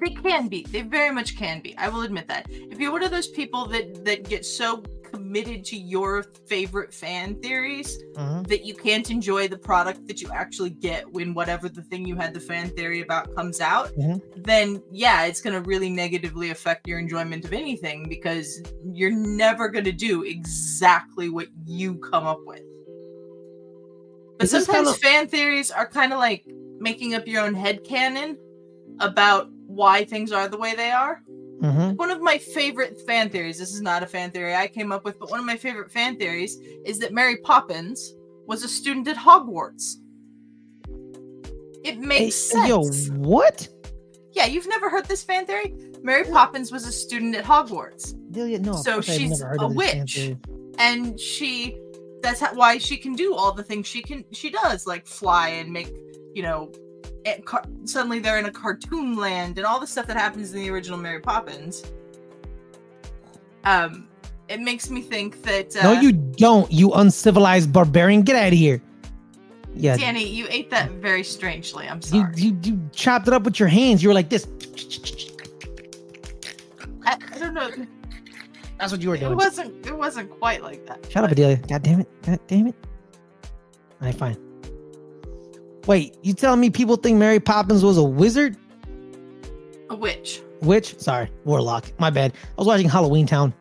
[0.01, 3.03] they can be they very much can be i will admit that if you're one
[3.03, 8.43] of those people that that get so committed to your favorite fan theories mm-hmm.
[8.43, 12.17] that you can't enjoy the product that you actually get when whatever the thing you
[12.17, 14.19] had the fan theory about comes out, mm-hmm.
[14.43, 19.69] then yeah, it's going to really negatively affect your enjoyment of anything because you're never
[19.69, 22.63] going to do exactly what you come up with.
[24.41, 24.99] But Is sometimes kind of...
[24.99, 26.47] fan theories are kind of like
[26.79, 28.39] making up your own head canon
[28.99, 31.21] about why things are the way they are.
[31.61, 31.97] Mm-hmm.
[31.97, 35.05] One of my favorite fan theories, this is not a fan theory I came up
[35.05, 38.15] with, but one of my favorite fan theories is that Mary Poppins
[38.47, 39.97] was a student at Hogwarts.
[41.85, 43.09] It makes hey, sense.
[43.09, 43.69] Yo, what?
[44.33, 45.75] Yeah, you've never heard this fan theory?
[46.03, 48.15] Mary Poppins was a student at Hogwarts.
[48.31, 48.77] Yeah, no.
[48.77, 50.35] So she's a witch,
[50.79, 51.79] and she
[52.23, 55.49] that's how, why she can do all the things she can she does, like fly
[55.49, 55.93] and make
[56.35, 56.71] you know
[57.45, 60.71] car- suddenly they're in a cartoon land and all the stuff that happens in the
[60.71, 61.85] original Mary Poppins.
[63.65, 64.09] Um,
[64.49, 65.77] it makes me think that.
[65.77, 66.71] Uh, no, you don't.
[66.73, 68.23] You uncivilized barbarian.
[68.23, 68.83] Get out of here.
[69.75, 71.87] Yeah, Danny, you ate that very strangely.
[71.87, 72.33] I'm sorry.
[72.37, 74.03] You, you, you chopped it up with your hands.
[74.03, 74.47] You were like this.
[77.07, 77.71] I, I don't know.
[78.81, 79.33] That's what you were doing.
[79.33, 79.87] It wasn't.
[79.87, 81.05] It wasn't quite like that.
[81.05, 81.25] Shut but...
[81.25, 81.59] up, Adelia.
[81.69, 82.23] God damn it.
[82.23, 82.75] God damn it.
[84.01, 84.39] All right, fine.
[85.87, 88.57] Wait, you telling me people think Mary Poppins was a wizard?
[89.91, 90.41] A witch.
[90.63, 90.99] Witch?
[90.99, 91.93] Sorry, warlock.
[91.99, 92.33] My bad.
[92.33, 93.53] I was watching Halloween Town.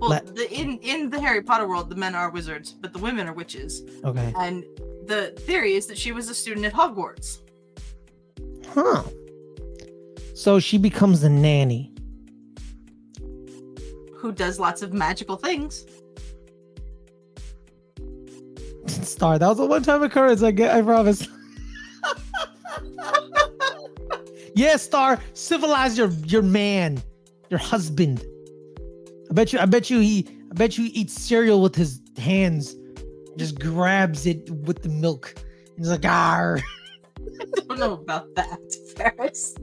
[0.00, 2.98] Well, La- the, in in the Harry Potter world, the men are wizards, but the
[2.98, 3.84] women are witches.
[4.02, 4.32] Okay.
[4.36, 4.64] And
[5.06, 7.38] the theory is that she was a student at Hogwarts.
[8.70, 9.04] Huh.
[10.34, 11.93] So she becomes a nanny.
[14.24, 15.84] Who does lots of magical things.
[18.86, 20.42] Star, that was a one-time occurrence.
[20.42, 20.74] I get.
[20.74, 21.28] I promise.
[24.54, 27.02] yeah, Star, civilize your your man,
[27.50, 28.24] your husband.
[29.30, 29.58] I bet you.
[29.58, 30.26] I bet you he.
[30.50, 32.74] I bet you he eats cereal with his hands.
[33.36, 35.34] Just grabs it with the milk.
[35.76, 36.54] He's like, ah.
[37.20, 38.58] I don't know about that,
[38.96, 39.54] Fares.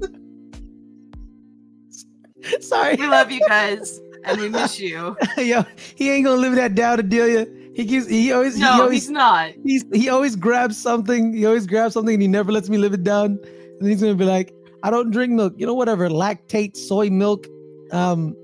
[2.59, 2.95] Sorry.
[2.97, 5.15] We love you guys, and we miss you.
[5.37, 5.63] Yo,
[5.95, 7.47] he ain't gonna live that down, Adelia.
[7.73, 8.07] He gives.
[8.07, 8.57] He always.
[8.57, 9.51] No, he always, he's not.
[9.63, 11.33] He's he always grabs something.
[11.33, 13.39] He always grabs something, and he never lets me live it down.
[13.79, 14.53] And he's gonna be like,
[14.83, 15.53] "I don't drink milk.
[15.57, 16.09] You know, whatever.
[16.09, 17.47] Lactate, soy milk,
[17.91, 18.35] um,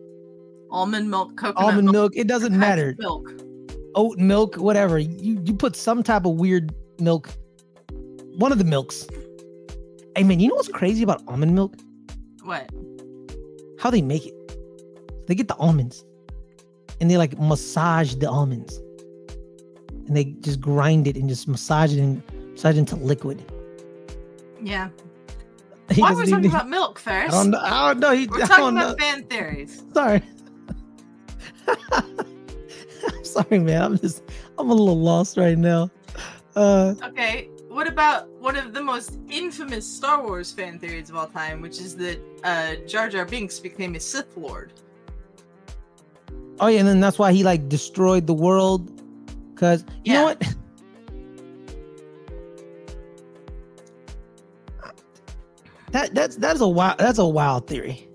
[0.72, 1.94] almond milk, coconut almond milk.
[1.94, 2.96] milk it doesn't matter.
[3.00, 3.30] Milk,
[3.96, 4.98] oat milk, whatever.
[4.98, 7.30] You you put some type of weird milk.
[8.38, 9.08] One of the milks.
[10.16, 11.76] Hey man, you know what's crazy about almond milk?
[12.44, 12.70] What?
[13.80, 14.37] How they make it?
[15.28, 16.04] They get the almonds,
[17.00, 18.82] and they like massage the almonds
[20.08, 23.44] and they just grind it and just massage it and massage it into liquid.
[24.62, 24.90] Yeah.
[25.90, 27.34] He Why are we talking even, about milk first?
[27.34, 27.62] I don't know.
[27.62, 28.12] I don't know.
[28.12, 29.06] He, We're talking about know.
[29.06, 29.84] fan theories.
[29.94, 30.22] Sorry.
[31.94, 33.82] I'm sorry, man.
[33.82, 34.22] I'm just
[34.58, 35.90] I'm a little lost right now.
[36.58, 37.48] Uh, okay.
[37.70, 41.80] What about one of the most infamous Star Wars fan theories of all time, which
[41.80, 44.74] is that uh, Jar Jar Binks became a Sith Lord?
[46.60, 48.92] Oh yeah, and then that's why he like destroyed the world
[49.58, 50.20] Cause you yeah.
[50.20, 50.40] know what?
[55.92, 58.08] that that's that's a wild that's a wild theory.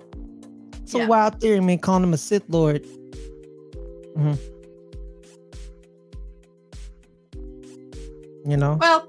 [0.83, 1.05] It's yeah.
[1.05, 1.81] a wild theory, man.
[1.81, 2.85] Calling him a Sith Lord.
[4.17, 4.35] Mm-hmm.
[8.49, 8.79] You know.
[8.81, 9.09] Well,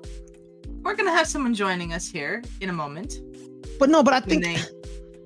[0.82, 3.20] we're gonna have someone joining us here in a moment.
[3.78, 4.44] But no, but I think.
[4.44, 4.58] They...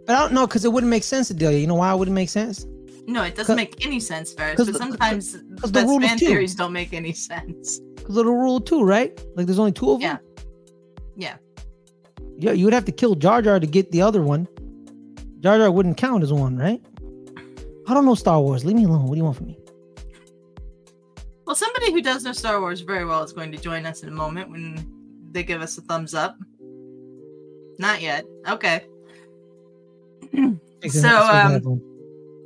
[0.06, 1.60] But I don't know because it wouldn't make sense to Delia.
[1.60, 2.66] You know why it wouldn't make sense?
[3.08, 4.58] No, it doesn't make any sense, Fares.
[4.58, 7.80] But sometimes the, the fan theories don't make any sense.
[7.96, 9.18] Because of the rule of two, right?
[9.36, 10.20] Like there's only two of them.
[11.16, 11.38] Yeah.
[12.20, 12.26] Yeah.
[12.38, 14.46] Yeah, you would have to kill Jar Jar to get the other one.
[15.40, 16.82] Jar Jar wouldn't count as one, right?
[17.88, 18.66] I don't know Star Wars.
[18.66, 19.04] Leave me alone.
[19.04, 19.58] What do you want from me?
[21.46, 24.10] Well, somebody who does know Star Wars very well is going to join us in
[24.10, 24.86] a moment when
[25.32, 26.38] they give us a thumbs up.
[27.80, 28.26] Not yet.
[28.50, 28.86] Okay.
[30.90, 31.82] so, um,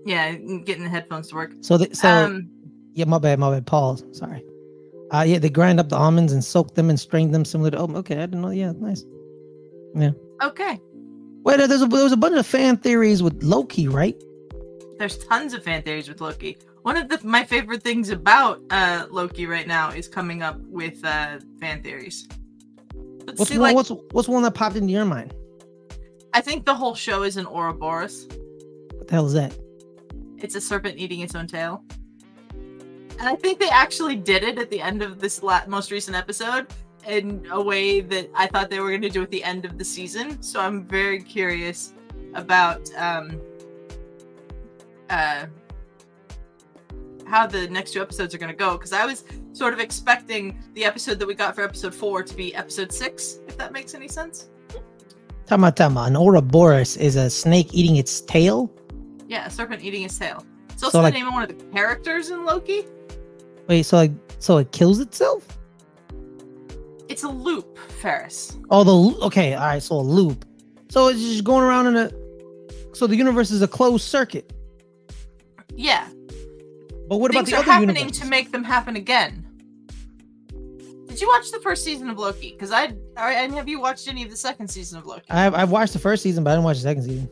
[0.05, 1.53] yeah, getting the headphones to work.
[1.61, 2.49] So, the, so um,
[2.93, 3.65] yeah, my bad, my bad.
[3.67, 4.05] Pause.
[4.11, 4.43] Sorry.
[5.11, 7.77] Uh, yeah, they grind up the almonds and soak them and strain them similar to.
[7.77, 8.49] Oh, okay, I didn't know.
[8.49, 9.03] Yeah, nice.
[9.93, 10.11] Yeah.
[10.41, 10.79] Okay.
[11.43, 14.15] Wait, there's a there was a bunch of fan theories with Loki, right?
[14.97, 16.57] There's tons of fan theories with Loki.
[16.83, 21.03] One of the my favorite things about uh, Loki right now is coming up with
[21.03, 22.27] uh, fan theories.
[23.35, 25.33] what's see, one, like, what's what's one that popped into your mind?
[26.33, 28.27] I think the whole show is an Ouroboros.
[28.95, 29.57] What the hell is that?
[30.41, 31.83] It's a serpent eating its own tail.
[33.19, 36.17] And I think they actually did it at the end of this la- most recent
[36.17, 36.67] episode
[37.07, 39.77] in a way that I thought they were going to do at the end of
[39.77, 40.41] the season.
[40.41, 41.93] So I'm very curious
[42.33, 43.41] about um
[45.09, 45.45] uh
[47.27, 49.23] how the next two episodes are going to go because I was
[49.53, 53.39] sort of expecting the episode that we got for episode four to be episode six,
[53.47, 54.49] if that makes any sense.
[55.45, 58.71] Tama Tama, an Ouroboros is a snake eating its tail.
[59.31, 60.45] Yeah, a serpent eating its tail.
[60.71, 62.85] It's also so, the like, name of one of the characters in Loki.
[63.69, 65.47] Wait, so like, so it kills itself?
[67.07, 68.57] It's a loop, Fares.
[68.69, 70.43] Oh, the okay, all right, so a loop.
[70.89, 72.11] So it's just going around in a.
[72.93, 74.51] So the universe is a closed circuit.
[75.77, 76.09] Yeah.
[77.07, 79.47] But what Things about the are other happening to make them happen again.
[81.07, 82.51] Did you watch the first season of Loki?
[82.51, 85.23] Because I, I, and have you watched any of the second season of Loki?
[85.29, 87.29] I've I've watched the first season, but I didn't watch the second season.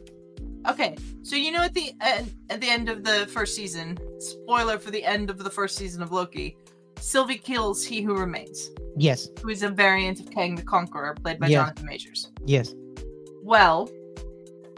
[0.67, 4.77] Okay, so you know at the end, at the end of the first season, spoiler
[4.77, 6.57] for the end of the first season of Loki,
[6.99, 8.69] Sylvie kills He Who Remains.
[8.97, 9.29] Yes.
[9.41, 11.59] Who is a variant of Kang the Conqueror, played by yes.
[11.61, 12.31] Jonathan Majors.
[12.45, 12.73] Yes.
[13.41, 13.89] Well,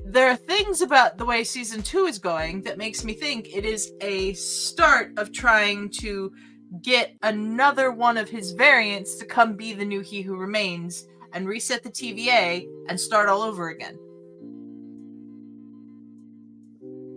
[0.06, 3.66] there are things about the way season two is going that makes me think it
[3.66, 6.32] is a start of trying to
[6.82, 11.48] get another one of his variants to come be the new He Who Remains and
[11.48, 13.98] reset the TVA and start all over again.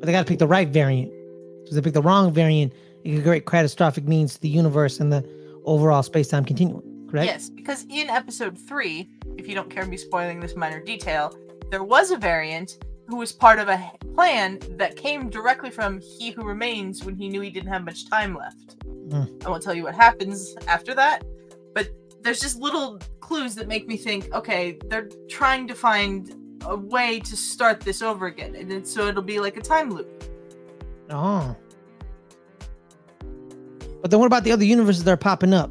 [0.04, 1.10] But they got to pick the right variant.
[1.62, 5.10] Because they pick the wrong variant, it could create catastrophic means to the universe and
[5.10, 5.26] the
[5.64, 6.82] overall space time continuum.
[7.10, 7.24] Correct?
[7.24, 11.34] Yes, because in episode three, if you don't care me spoiling this minor detail,
[11.70, 16.32] there was a variant who was part of a plan that came directly from He
[16.32, 18.78] Who Remains when he knew he didn't have much time left.
[18.84, 19.46] Mm.
[19.46, 21.24] I won't tell you what happens after that,
[21.72, 21.88] but
[22.20, 27.20] there's just little clues that make me think, okay, they're trying to find a way
[27.20, 30.24] to start this over again, and then, so it'll be like a time loop.
[31.10, 31.56] Oh.
[34.00, 35.70] But then what about the other universes that are popping up?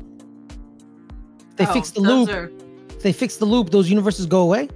[1.55, 2.29] They oh, fix the loop.
[2.29, 2.51] Are...
[2.89, 4.69] If they fix the loop, those universes go away?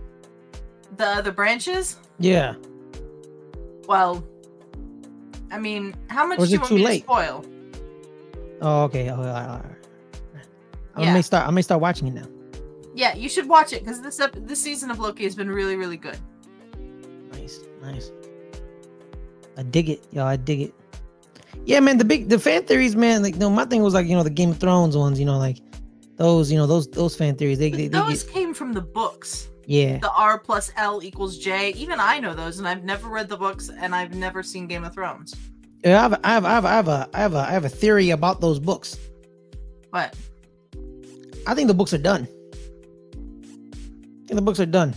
[0.97, 1.97] The other branches?
[2.19, 2.55] Yeah.
[3.87, 4.23] Well,
[5.51, 6.99] I mean, how much do you want me late?
[6.99, 7.45] to spoil?
[8.61, 9.09] Oh, okay.
[9.09, 9.61] Oh, I
[10.97, 11.13] yeah.
[11.13, 11.47] may start.
[11.47, 12.27] I may start watching it now.
[12.97, 15.75] Yeah, you should watch it because this ep- this season of Loki has been really,
[15.75, 16.17] really good.
[17.31, 18.11] Nice, nice.
[19.55, 20.25] I dig it, yo.
[20.25, 20.73] I dig it.
[21.63, 21.99] Yeah, man.
[21.99, 23.21] The big the fan theories, man.
[23.21, 25.19] Like, no, my thing was like you know the Game of Thrones ones.
[25.19, 25.59] You know, like
[26.15, 26.51] those.
[26.51, 27.59] You know those those fan theories.
[27.59, 28.33] They, they, they those get...
[28.33, 29.49] came from the books.
[29.67, 29.99] Yeah.
[29.99, 31.73] The R plus L equals J.
[31.73, 34.83] Even I know those, and I've never read the books, and I've never seen Game
[34.83, 35.35] of Thrones.
[35.83, 37.65] Yeah, I have, I have, I have, I have a, I have a, I have
[37.65, 38.97] a theory about those books.
[39.91, 40.15] What?
[41.45, 42.27] I think the books are done.
[44.27, 44.93] The books are done.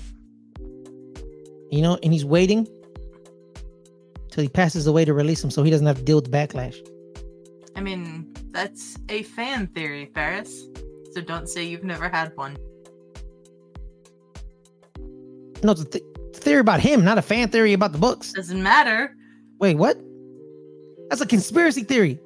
[1.71, 2.67] You know, and he's waiting
[4.31, 6.37] till he passes away to release them, so he doesn't have to deal with the
[6.37, 6.77] backlash.
[7.77, 10.69] I mean, that's a fan theory, Fares.
[11.13, 12.57] So don't say you've never had one.
[15.63, 18.33] No, it's a th- theory about him, not a fan theory about the books.
[18.33, 19.17] Doesn't matter.
[19.59, 20.01] Wait, what?
[21.09, 22.19] That's a conspiracy theory.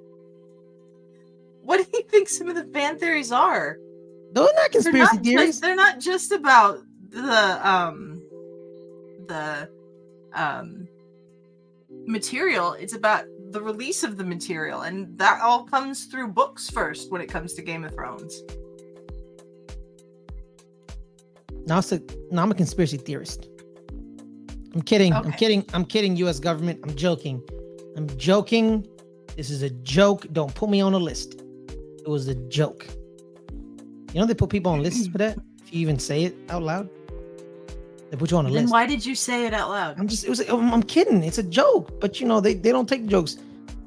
[1.62, 3.78] What do you think some of the fan theories are?
[4.32, 5.46] Those are not conspiracy they're not theories.
[5.46, 6.80] Just, they're not just about
[7.14, 8.22] the um
[9.26, 9.68] the
[10.34, 10.88] um
[12.06, 12.72] material.
[12.74, 17.20] It's about the release of the material, and that all comes through books first when
[17.20, 18.42] it comes to Game of Thrones.
[21.66, 22.00] Now, a,
[22.30, 23.48] now I'm a conspiracy theorist.
[24.74, 25.14] I'm kidding.
[25.14, 25.28] Okay.
[25.28, 25.64] I'm kidding.
[25.72, 26.80] I'm kidding, US government.
[26.82, 27.42] I'm joking.
[27.96, 28.86] I'm joking.
[29.36, 30.26] This is a joke.
[30.32, 31.40] Don't put me on a list.
[31.70, 32.86] It was a joke.
[34.12, 35.38] You know they put people on lists for that?
[35.62, 36.88] If you even say it out loud.
[38.14, 38.72] They put you on a then list.
[38.72, 39.98] why did you say it out loud?
[39.98, 41.24] I'm just it was I'm, I'm kidding.
[41.24, 42.00] It's a joke.
[42.00, 43.38] But you know, they, they don't take jokes.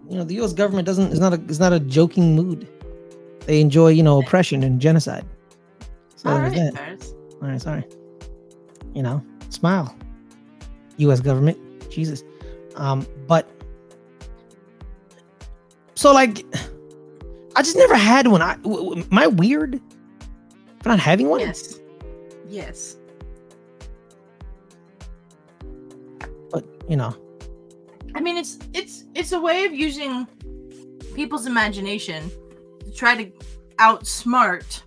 [0.09, 2.67] You know, the US government doesn't is not a is not a joking mood.
[3.45, 5.25] They enjoy, you know, oppression and genocide.
[6.17, 7.13] So All right, that.
[7.41, 7.85] All right, sorry.
[8.93, 9.95] You know, smile.
[10.97, 11.21] U.S.
[11.21, 11.57] government,
[11.89, 12.21] Jesus.
[12.75, 13.49] Um, but
[15.95, 16.43] so like,
[17.55, 18.41] I just never had one.
[18.41, 19.79] I w- w- am I weird
[20.83, 21.39] for not having one?
[21.39, 21.79] Yes.
[22.49, 22.97] Yes.
[26.87, 27.15] You know,
[28.15, 30.27] I mean, it's it's it's a way of using
[31.13, 32.31] people's imagination
[32.83, 33.31] to try to
[33.77, 34.81] outsmart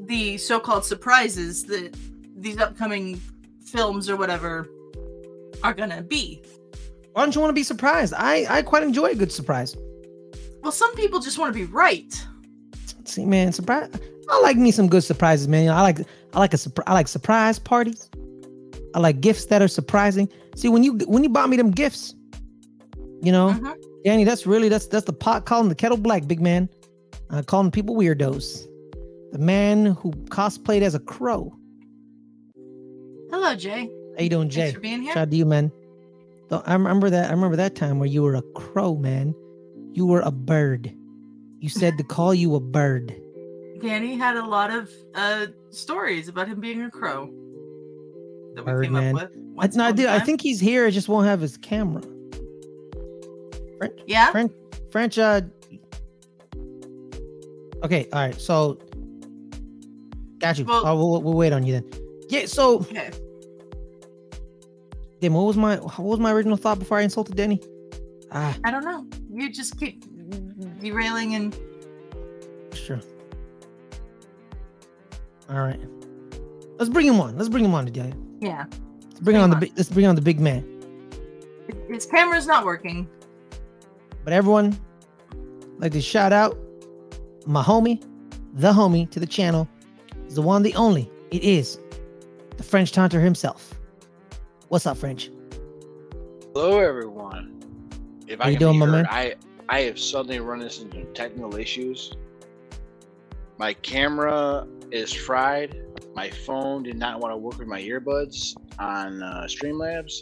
[0.00, 1.96] the so-called surprises that
[2.36, 3.20] these upcoming
[3.66, 4.68] films or whatever
[5.62, 6.42] are gonna be.
[7.12, 8.14] Why don't you want to be surprised?
[8.16, 9.76] I I quite enjoy a good surprise.
[10.62, 12.26] Well, some people just want to be right.
[13.04, 13.90] See, man, surprise.
[14.28, 15.62] I like me some good surprises, man.
[15.62, 16.00] You know, I like
[16.34, 16.84] I like a surprise.
[16.86, 18.09] I like surprise parties.
[18.94, 20.28] I like gifts that are surprising.
[20.56, 22.14] See, when you when you bought me them gifts,
[23.22, 23.72] you know, mm-hmm.
[24.04, 26.68] Danny, that's really that's that's the pot calling the kettle black, big man.
[27.30, 28.66] Uh, calling people weirdos
[29.32, 31.54] the man who cosplayed as a crow.
[33.30, 33.88] Hello, Jay.
[34.16, 34.62] How you doing, Jay?
[34.62, 35.12] Thanks for being here.
[35.12, 35.70] Shout out to you, man.
[36.50, 37.28] I remember that.
[37.28, 39.34] I remember that time where you were a crow, man.
[39.92, 40.92] You were a bird.
[41.60, 43.14] You said to call you a bird.
[43.80, 47.30] Danny had a lot of uh, stories about him being a crow
[48.64, 49.30] that we came up with.
[49.58, 50.86] I, no, I, I think he's here.
[50.86, 52.02] I just won't have his camera.
[53.78, 54.30] French, yeah.
[54.30, 54.52] French,
[54.90, 55.18] French.
[55.18, 55.42] Uh.
[57.82, 58.08] Okay.
[58.12, 58.40] All right.
[58.40, 58.78] So.
[60.38, 60.64] Got you.
[60.64, 61.90] Well, oh, we'll, we'll wait on you then.
[62.28, 62.46] Yeah.
[62.46, 62.80] So.
[62.80, 63.10] Okay.
[65.20, 65.34] Damn.
[65.34, 67.60] What was my What was my original thought before I insulted Danny?
[68.32, 68.56] Ah.
[68.64, 69.06] I don't know.
[69.30, 70.04] You just keep
[70.80, 71.56] derailing and.
[72.72, 73.00] Sure.
[75.50, 75.80] All right.
[76.78, 77.36] Let's bring him on.
[77.36, 78.12] Let's bring him on today.
[78.40, 78.64] Yeah.
[79.04, 79.72] Let's bring on the big.
[79.76, 80.64] Let's bring on the big man.
[81.88, 83.08] His camera's not working.
[84.24, 84.78] But everyone,
[85.78, 86.58] like to shout out
[87.46, 88.02] my homie,
[88.54, 89.68] the homie to the channel,
[90.26, 91.10] is the one, the only.
[91.30, 91.78] It is
[92.56, 93.74] the French Taunter himself.
[94.68, 95.30] What's up, French?
[96.54, 97.60] Hello, everyone.
[98.26, 99.06] If How I you doing, my man?
[99.10, 99.34] I
[99.68, 102.12] I have suddenly run into technical issues.
[103.58, 105.80] My camera is fried.
[106.20, 110.20] My phone did not want to work with my earbuds on uh, Streamlabs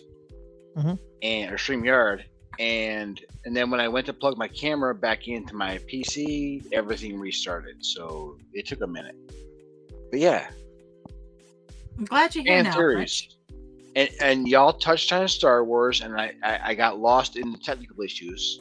[0.77, 0.95] mm-hmm.
[1.23, 2.23] and or Streamyard,
[2.61, 7.19] and and then when I went to plug my camera back into my PC, everything
[7.19, 7.85] restarted.
[7.85, 9.17] So it took a minute.
[10.13, 10.49] But yeah,
[11.99, 12.75] I'm glad you're here and now.
[12.75, 13.37] Theories.
[13.97, 17.59] And, and y'all touched on Star Wars, and I, I I got lost in the
[17.59, 18.61] technical issues.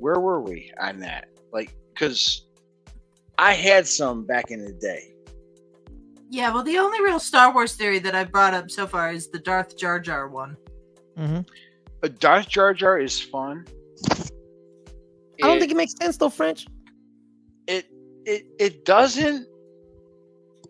[0.00, 1.30] Where were we on that?
[1.50, 2.44] Like, because
[3.38, 5.15] I had some back in the day.
[6.28, 9.28] Yeah, well, the only real Star Wars theory that I've brought up so far is
[9.28, 10.56] the Darth Jar Jar one.
[11.16, 11.40] Mm-hmm.
[12.00, 13.66] But Darth Jar Jar is fun.
[15.42, 16.66] I don't think it makes sense though, French.
[17.66, 17.86] It
[18.24, 19.46] it it doesn't,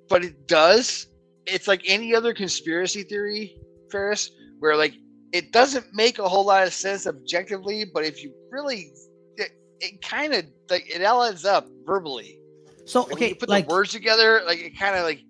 [0.09, 1.07] but it does.
[1.46, 3.57] It's like any other conspiracy theory,
[3.90, 4.94] Fares, where like
[5.32, 8.92] it doesn't make a whole lot of sense objectively, but if you really,
[9.36, 9.50] it,
[9.80, 12.38] it kind of like it all ends up verbally.
[12.84, 15.20] So like, okay, put like, the words together, like it kind of like,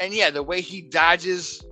[0.00, 1.62] and yeah, the way he dodges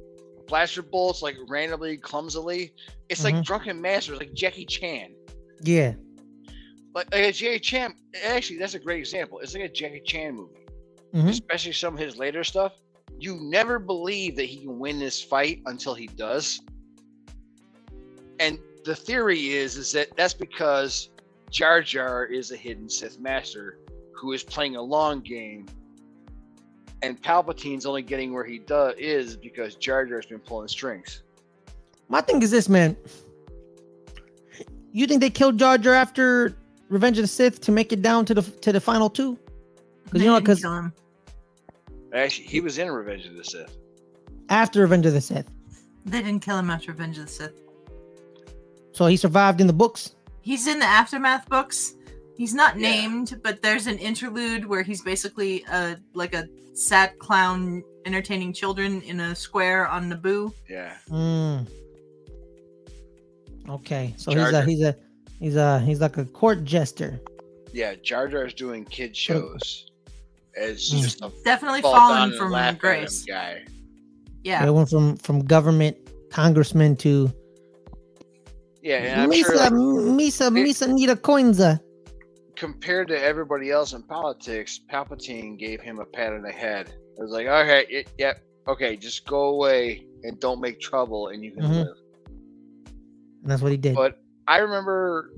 [0.47, 2.73] blaster bolts like randomly, clumsily,
[3.09, 3.37] it's mm-hmm.
[3.37, 5.15] like drunken masters, like Jackie Chan.
[5.63, 5.95] Yeah.
[6.95, 7.95] Like, like a Jackie Chan.
[8.25, 9.41] Actually, that's a great example.
[9.41, 10.67] It's like a Jackie Chan movie,
[11.15, 11.29] mm-hmm.
[11.29, 12.75] especially some of his later stuff.
[13.19, 16.61] You never believe that he can win this fight until he does.
[18.39, 21.11] And the theory is is that that's because
[21.51, 23.79] Jar Jar is a hidden Sith master
[24.15, 25.67] who is playing a long game,
[27.03, 31.23] and Palpatine's only getting where he does is because Jar Jar's been pulling strings.
[32.09, 32.97] My thing is this, man.
[34.93, 36.57] You think they killed Jar Jar after
[36.89, 39.39] Revenge of the Sith to make it down to the to the final two?
[40.05, 40.65] Because you know, because
[42.13, 43.77] actually he was in Revenge of the Sith.
[44.49, 45.51] After Revenge of the Sith.
[46.07, 47.61] They didn't kill him after Revenge of the Sith.
[48.93, 50.15] So he survived in the books.
[50.41, 51.95] He's in the aftermath books.
[52.39, 52.91] He's not yeah.
[52.91, 59.03] named, but there's an interlude where he's basically a like a sad clown entertaining children
[59.03, 60.53] in a square on Naboo.
[60.71, 60.95] Yeah.
[61.11, 61.69] Mm.
[63.69, 64.97] Okay, so Jar he's a he's a
[65.41, 67.21] he's a he's like a court jester.
[67.73, 69.91] Yeah, Jar Jar's doing kid shows
[70.57, 71.03] as mm.
[71.03, 73.65] just a definitely fallen from grace guy.
[74.45, 75.97] Yeah, it went from from government
[76.31, 77.33] congressman to
[78.81, 81.81] yeah, and I'm Misa, sure like, Misa, Misa, Nita Coinza
[82.59, 86.89] compared to everybody else in politics, Palpatine gave him a pat on the head.
[86.89, 91.45] It was like, okay, it, yep, okay, just go away and don't make trouble, and
[91.45, 91.73] you can mm-hmm.
[91.75, 91.97] live.
[93.43, 93.95] And that's what he did.
[93.95, 95.33] But I remember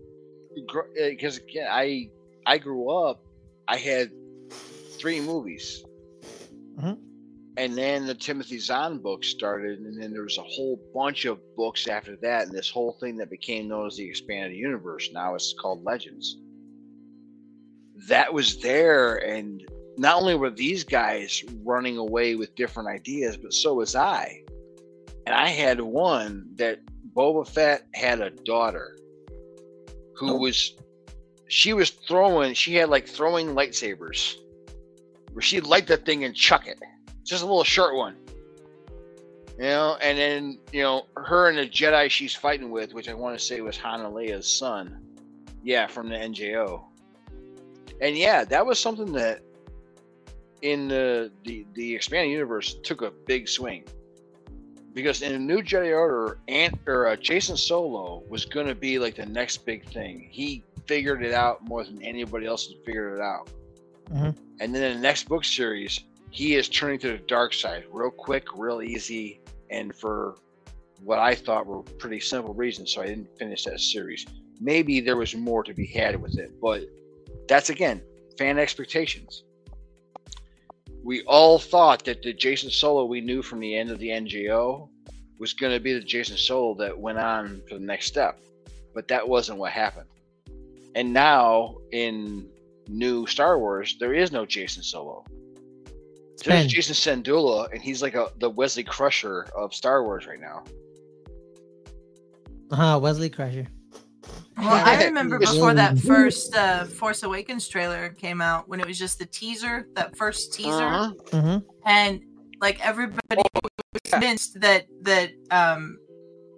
[0.97, 2.09] because uh, again, I
[2.47, 3.23] I grew up,
[3.69, 4.11] I had
[4.99, 5.85] three movies.
[6.79, 6.95] Mm-hmm.
[7.57, 11.39] And then the Timothy Zahn book started, and then there was a whole bunch of
[11.57, 15.11] books after that, and this whole thing that became known as the expanded universe.
[15.13, 16.39] Now it's called Legends
[18.09, 19.63] that was there and
[19.97, 24.43] not only were these guys running away with different ideas but so was i.
[25.27, 26.81] And i had one that
[27.15, 28.97] boba fett had a daughter
[30.15, 30.39] who oh.
[30.39, 30.75] was
[31.49, 34.37] she was throwing she had like throwing lightsabers
[35.33, 36.79] where she'd light that thing and chuck it.
[37.25, 38.17] Just a little short one.
[39.59, 43.15] You know and then you know her and the jedi she's fighting with which i
[43.15, 45.03] want to say was han and leia's son.
[45.63, 46.85] Yeah from the njo
[48.01, 49.41] and yeah, that was something that
[50.63, 53.85] in the the, the expanded universe took a big swing
[54.95, 58.99] because in the new Jedi Order, Ant or uh, Jacen Solo was going to be
[58.99, 60.29] like the next big thing.
[60.31, 63.49] He figured it out more than anybody else has figured it out.
[64.11, 64.31] Mm-hmm.
[64.61, 68.11] And then in the next book series, he is turning to the dark side real
[68.11, 69.41] quick, real easy,
[69.71, 70.37] and for
[71.03, 72.93] what I thought were pretty simple reasons.
[72.93, 74.27] So I didn't finish that series.
[74.61, 76.61] maybe there was more to be had with it.
[76.61, 76.83] But
[77.51, 78.01] that's again
[78.39, 79.43] fan expectations.
[81.03, 84.89] We all thought that the Jacen Solo we knew from the end of the NJO
[85.39, 88.39] was going to be the Jacen Solo that went on for the next step,
[88.95, 90.07] but that wasn't what happened.
[90.95, 92.49] And now in
[92.87, 95.25] new Star Wars, there is no Jacen Solo.
[96.45, 100.63] There's Jacen Syndulla, and he's like a the Wesley Crusher of Star Wars right now.
[102.71, 102.99] Uh huh.
[103.03, 103.67] Wesley Crusher.
[104.57, 108.99] Well, I remember before that first uh, Force Awakens trailer came out when it was
[108.99, 111.13] just the teaser, that first teaser, uh-huh.
[111.27, 111.59] mm-hmm.
[111.87, 112.21] and
[112.61, 115.99] like everybody was convinced that that um,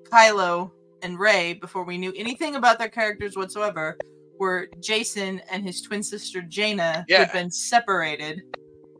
[0.05, 3.97] Kylo and Rey, before we knew anything about their characters whatsoever,
[4.39, 7.19] were Jacen and his twin sister Jaina yeah.
[7.19, 8.43] who had been separated.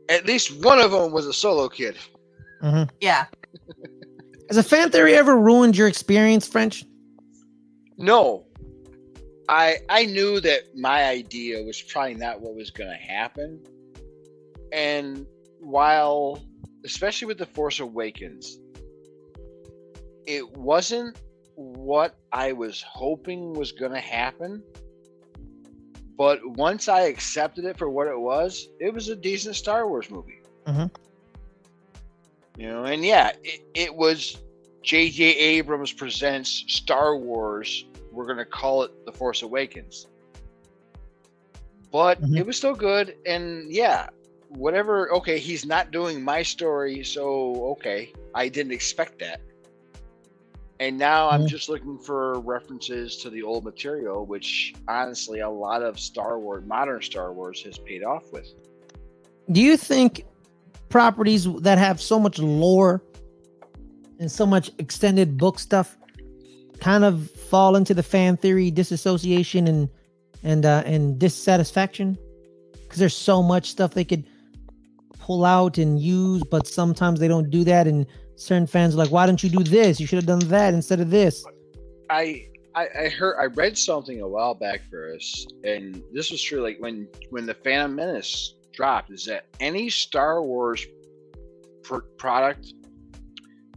[0.09, 1.97] At least one of them was a solo kid.
[2.61, 2.89] Mm-hmm.
[3.01, 3.25] Yeah.
[4.49, 6.85] Has a fan theory ever ruined your experience, French?
[7.97, 8.45] No.
[9.49, 13.59] I I knew that my idea was probably not what was going to happen.
[14.71, 15.25] And
[15.59, 16.43] while
[16.85, 18.59] especially with the Force Awakens,
[20.25, 21.17] it wasn't
[21.55, 24.63] what I was hoping was going to happen.
[26.17, 30.09] But once I accepted it for what it was, it was a decent Star Wars
[30.09, 30.41] movie.
[30.65, 30.85] Mm-hmm.
[32.61, 34.37] You know, and yeah, it, it was
[34.83, 35.23] J.J.
[35.23, 37.85] Abrams presents Star Wars.
[38.13, 40.07] We're going to call it The Force Awakens.
[41.91, 42.37] But mm-hmm.
[42.37, 43.15] it was still good.
[43.25, 44.07] And yeah,
[44.49, 45.11] whatever.
[45.13, 47.03] Okay, he's not doing my story.
[47.03, 48.13] So, okay.
[48.33, 49.41] I didn't expect that.
[50.79, 55.81] And now I'm just looking for references to the old material, which honestly, a lot
[55.81, 58.47] of Star Wars, modern Star Wars, has paid off with.
[59.51, 60.25] Do you think
[60.89, 63.01] properties that have so much lore
[64.19, 65.97] and so much extended book stuff
[66.79, 69.87] kind of fall into the fan theory disassociation and
[70.41, 72.17] and uh, and dissatisfaction
[72.81, 74.23] because there's so much stuff they could
[75.19, 79.11] pull out and use, but sometimes they don't do that and certain fans are like,
[79.11, 79.99] why didn't you do this?
[79.99, 81.45] You should have done that instead of this.
[82.09, 86.41] I, I I heard I read something a while back for us, and this was
[86.41, 86.63] true.
[86.63, 90.87] Like when when the Phantom Menace dropped, is that any Star Wars
[91.83, 92.73] pr- product,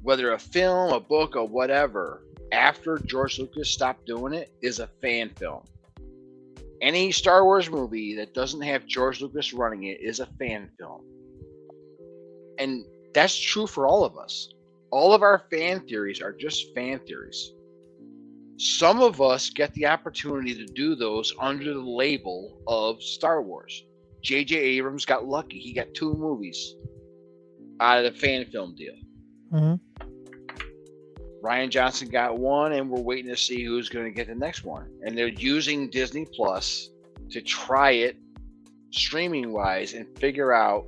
[0.02, 2.22] whether a film, a book, or whatever,
[2.53, 5.62] after George Lucas stopped doing it, is a fan film.
[6.82, 11.03] Any Star Wars movie that doesn't have George Lucas running it is a fan film.
[12.59, 12.84] And
[13.14, 14.49] that's true for all of us.
[14.90, 17.53] All of our fan theories are just fan theories.
[18.59, 23.84] Some of us get the opportunity to do those under the label of Star Wars.
[24.22, 24.57] J.J.
[24.57, 25.59] Abrams got lucky.
[25.59, 26.74] He got two movies
[27.80, 28.94] out of the fan film deal.
[29.53, 30.07] Mm-hmm.
[31.43, 34.64] Rian Johnson got one, and we're waiting to see who's going to get the next
[34.64, 34.89] one.
[35.05, 36.91] And they're using Disney Plus
[37.30, 38.16] to try it
[38.91, 40.87] streaming wise and figure out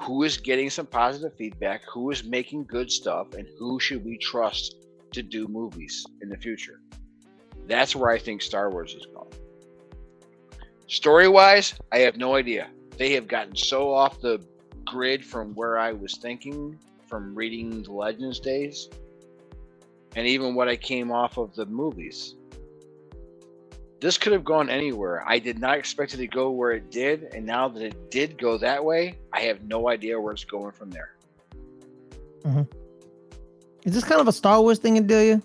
[0.00, 4.18] who is getting some positive feedback, who is making good stuff, and who should we
[4.18, 4.76] trust
[5.12, 6.80] to do movies in the future.
[7.66, 9.30] That's where I think Star Wars is going.
[10.88, 12.68] Story wise, I have no idea.
[12.98, 14.44] They have gotten so off the
[14.84, 18.88] grid from where I was thinking from reading the Legends days
[20.16, 22.34] and even what I came off of the movies
[24.02, 25.22] this could have gone anywhere.
[25.28, 28.36] I did not expect it to go where it did, and now that it did
[28.36, 31.14] go that way, I have no idea where it's going from there.
[32.44, 32.62] Mm-hmm.
[33.84, 35.40] Is this kind of a Star Wars thing, Adelia?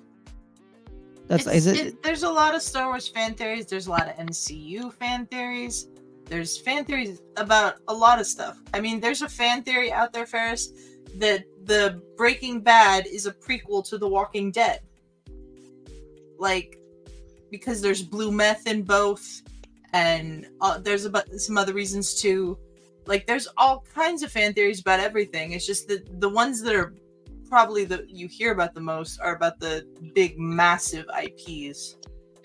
[1.27, 2.03] That's it's, is it, it?
[2.03, 3.67] There's a lot of Star Wars fan theories.
[3.67, 5.89] There's a lot of MCU fan theories.
[6.25, 8.57] There's fan theories about a lot of stuff.
[8.73, 10.73] I mean, there's a fan theory out there, Fares,
[11.19, 14.81] that the Breaking Bad is a prequel to The Walking Dead.
[16.39, 16.77] Like,
[17.51, 19.41] because there's blue meth in both,
[19.93, 22.57] and uh, there's about some other reasons too.
[23.05, 25.53] Like there's all kinds of fan theories about everything.
[25.53, 26.93] It's just that the ones that are
[27.49, 31.95] probably the you hear about the most are about the big massive IPs.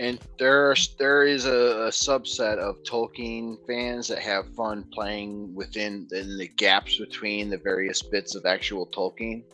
[0.03, 6.09] And there's there is a, a, subset of Tolkien fans that have fun playing within
[6.11, 9.44] the, the gaps between the various bits of actual Tolkien,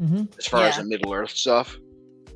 [0.00, 0.22] mm-hmm.
[0.38, 0.68] as far yeah.
[0.68, 1.76] as the Middle Earth stuff.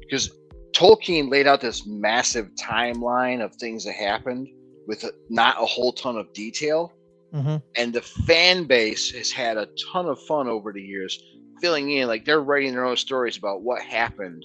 [0.01, 0.31] Because
[0.73, 4.49] Tolkien laid out this massive timeline of things that happened
[4.87, 6.93] with not a whole ton of detail.
[7.33, 7.57] Mm-hmm.
[7.77, 11.19] And the fan base has had a ton of fun over the years
[11.63, 12.07] filling in.
[12.07, 14.45] Like they're writing their own stories about what happened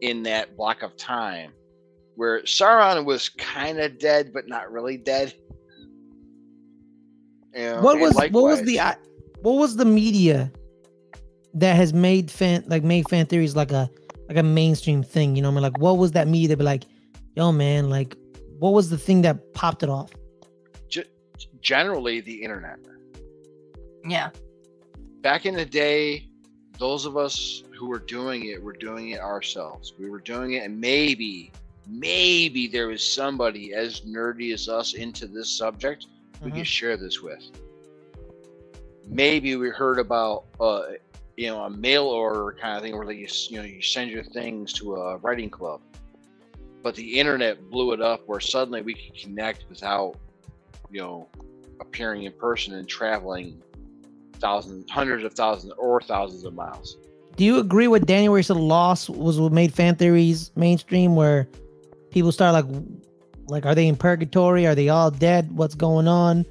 [0.00, 1.52] in that block of time
[2.16, 5.34] where Sauron was kind of dead, but not really dead.
[7.54, 8.80] You know, what was likewise, what was the
[9.42, 10.52] what was the media
[11.54, 13.88] that has made fan like made fan theories like a
[14.28, 15.36] like a mainstream thing.
[15.36, 16.48] You know, what I mean, like what was that media?
[16.48, 16.84] They'd be like,
[17.36, 18.16] yo, man, like,
[18.58, 20.10] what was the thing that popped it off?
[21.60, 22.78] Generally, the internet.
[24.04, 24.30] Yeah.
[25.20, 26.28] Back in the day,
[26.78, 29.92] those of us who were doing it were doing it ourselves.
[29.98, 31.52] We were doing it, and maybe,
[31.88, 36.06] maybe there is somebody as nerdy as us into this subject
[36.40, 36.58] we mm-hmm.
[36.58, 37.42] could share this with.
[39.08, 40.82] Maybe we heard about, uh,
[41.36, 44.24] you know, a mail order kind of thing where you, you know, you send your
[44.24, 45.80] things to a writing club.
[46.82, 50.16] But the internet blew it up where suddenly we could connect without,
[50.90, 51.28] you know,
[51.80, 53.62] appearing in person and traveling
[54.34, 56.96] thousands, hundreds of thousands, or thousands of miles.
[57.36, 61.14] Do you agree with Daniel where he said Lost was what made fan theories mainstream,
[61.14, 61.48] where
[62.16, 62.64] people start like,
[63.46, 64.66] like, are they in purgatory?
[64.66, 65.54] Are they all dead?
[65.54, 66.46] What's going on?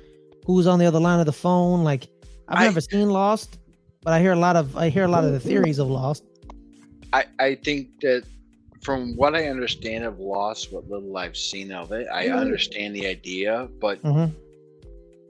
[0.46, 1.84] Who's on the other line of the phone?
[1.84, 2.08] Like,
[2.48, 3.58] I've I, never seen Lost,
[4.04, 6.24] but I hear a lot of I hear a lot of the theories of Lost.
[7.14, 8.26] I I think that
[8.84, 12.38] from what I understand of Lost, what little I've seen of it, I mm-hmm.
[12.38, 14.32] understand the idea, but mm-hmm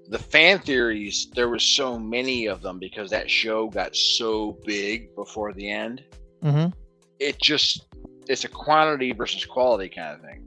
[0.07, 5.15] the fan theories there were so many of them because that show got so big
[5.15, 6.03] before the end
[6.43, 6.67] mm-hmm.
[7.19, 7.87] it just
[8.27, 10.43] it's a quantity versus quality kind of thing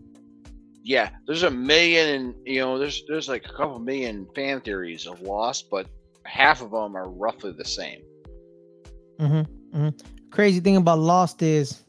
[0.82, 5.06] yeah there's a million and you know there's there's like a couple million fan theories
[5.06, 5.86] of lost but
[6.24, 8.00] half of them are roughly the same
[9.18, 9.76] mm-hmm.
[9.76, 9.88] Mm-hmm.
[10.30, 11.84] crazy thing about lost is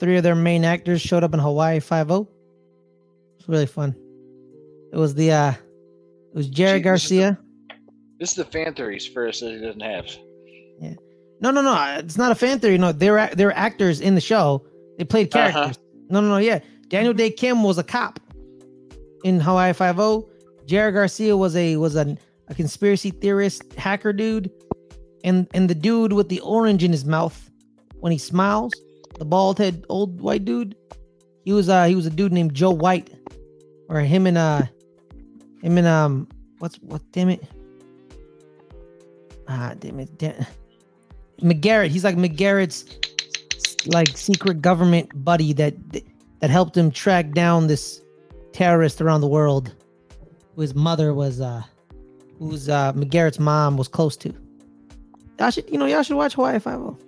[0.00, 3.94] three of their main actors showed up in hawaii 5 it's really fun
[4.92, 5.52] it was the uh
[6.34, 7.38] it was Jerry Garcia.
[7.38, 10.06] This is, the, this is the fan theories first that he doesn't have.
[10.80, 10.94] Yeah.
[11.40, 11.96] No, no, no.
[11.96, 12.76] It's not a fan theory.
[12.76, 14.66] No, they're they're actors in the show.
[14.98, 15.50] They played uh-huh.
[15.50, 15.76] characters.
[15.76, 16.06] Uh-huh.
[16.10, 16.36] No, no, no.
[16.38, 18.20] Yeah, Daniel Dae Kim was a cop
[19.24, 20.28] in Hawaii Five O.
[20.66, 22.16] Jerry Garcia was a was a,
[22.48, 24.50] a conspiracy theorist hacker dude,
[25.24, 27.50] and and the dude with the orange in his mouth
[28.00, 28.72] when he smiles,
[29.18, 30.76] the bald head old white dude.
[31.44, 33.10] He was uh he was a dude named Joe White,
[33.88, 34.62] or him and uh
[35.64, 36.28] him and um,
[36.58, 37.00] what's what?
[37.12, 37.42] Damn it!
[39.48, 40.18] Ah, damn it!
[40.18, 40.46] Damn.
[41.40, 41.88] McGarrett.
[41.88, 42.84] He's like McGarrett's
[43.86, 45.74] like secret government buddy that
[46.40, 48.02] that helped him track down this
[48.52, 49.74] terrorist around the world,
[50.56, 51.62] whose mother was uh,
[52.38, 54.34] whose uh McGarrett's mom was close to.
[55.38, 56.98] Y'all should, you know, y'all should watch Hawaii Five O.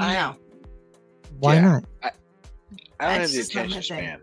[0.00, 0.36] I know.
[1.40, 1.84] Why yeah, not?
[2.02, 2.10] I,
[3.00, 4.20] I don't have the attention span.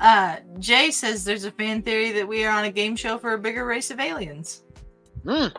[0.00, 3.34] Uh, Jay says there's a fan theory that we are on a game show for
[3.34, 4.62] a bigger race of aliens.
[5.24, 5.54] Mm.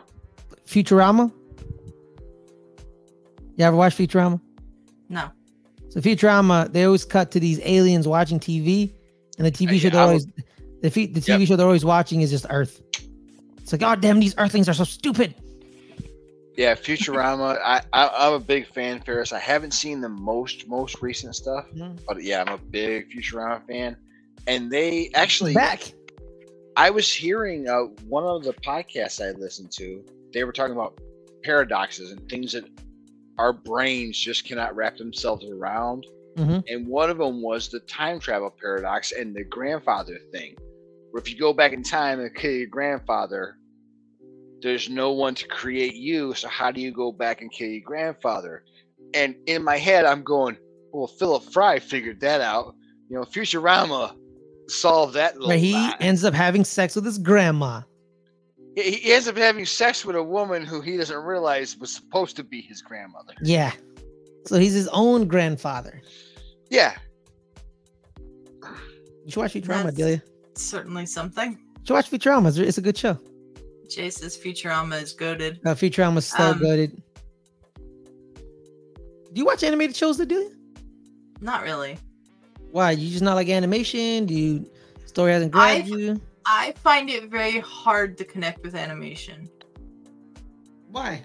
[0.66, 1.32] Futurama.
[3.56, 4.40] You ever watch Futurama?
[5.08, 5.30] No.
[5.90, 8.94] So Futurama, they always cut to these aliens watching TV,
[9.38, 11.48] and the TV show they're always the, the TV yep.
[11.48, 12.82] show they're always watching is just Earth.
[13.58, 15.34] It's like, oh damn, these Earthlings are so stupid.
[16.56, 17.58] Yeah, Futurama.
[17.64, 19.32] I, I am a big fan, Fares.
[19.32, 21.96] I haven't seen the most most recent stuff, mm-hmm.
[22.06, 23.96] but yeah, I'm a big Futurama fan
[24.46, 25.92] and they actually back.
[26.76, 30.04] I was hearing uh, one of the podcasts I listened to.
[30.32, 30.98] They were talking about
[31.42, 32.64] paradoxes and things that
[33.38, 36.06] our brains just cannot wrap themselves around.
[36.36, 36.60] Mm-hmm.
[36.68, 40.56] And one of them was the time travel paradox and the grandfather thing.
[41.10, 43.58] Where if you go back in time and kill your grandfather,
[44.62, 46.34] there's no one to create you.
[46.34, 48.64] So how do you go back and kill your grandfather?
[49.12, 50.56] And in my head, I'm going,
[50.92, 52.74] well, Philip Fry figured that out.
[53.10, 54.16] You know, Futurama
[54.68, 55.38] solved that.
[55.38, 55.96] Where he lie.
[56.00, 57.82] ends up having sex with his grandma.
[58.74, 62.36] He, he ends up having sex with a woman who he doesn't realize was supposed
[62.36, 63.34] to be his grandmother.
[63.42, 63.72] Yeah.
[64.46, 66.00] So he's his own grandfather.
[66.70, 66.94] Yeah.
[69.24, 70.22] You should watch Futurama, That's Delia.
[70.54, 71.52] Certainly something.
[71.52, 72.58] You should watch Futurama.
[72.58, 73.18] It's a good show.
[73.88, 75.60] Jay says Futurama is goaded.
[75.64, 77.02] Uh, Futurama is so um, goaded.
[79.32, 80.50] Do you watch animated shows, Delia?
[81.40, 81.98] Not really.
[82.70, 82.92] Why?
[82.92, 84.26] You just not like animation?
[84.26, 84.70] Do you
[85.04, 86.20] story hasn't grabbed you?
[86.46, 89.48] I find it very hard to connect with animation.
[90.90, 91.22] Why?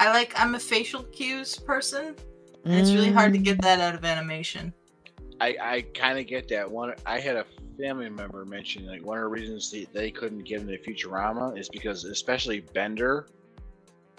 [0.00, 2.16] I like I'm a facial cues person,
[2.64, 2.80] and mm.
[2.80, 4.72] it's really hard to get that out of animation.
[5.40, 6.70] I, I kind of get that.
[6.70, 7.44] One, I had a
[7.78, 11.68] family member mention like one of the reasons they, they couldn't get into Futurama is
[11.68, 13.26] because especially Bender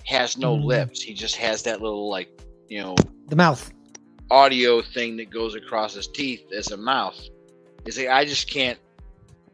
[0.06, 0.64] has no mm.
[0.64, 1.02] lips.
[1.02, 2.30] He just has that little like
[2.68, 2.96] you know
[3.28, 3.72] the mouth
[4.32, 7.20] audio thing that goes across his teeth as a mouth.
[7.86, 8.80] You see, I just can't.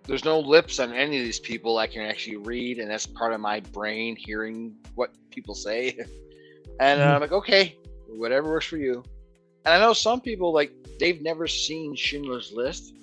[0.06, 3.34] There's no lips on any of these people I can actually read, and that's part
[3.34, 6.00] of my brain hearing what people say.
[6.80, 7.16] And mm-hmm.
[7.16, 7.78] I'm like, okay,
[8.08, 9.04] whatever works for you.
[9.66, 12.94] And I know some people like they've never seen Schindler's List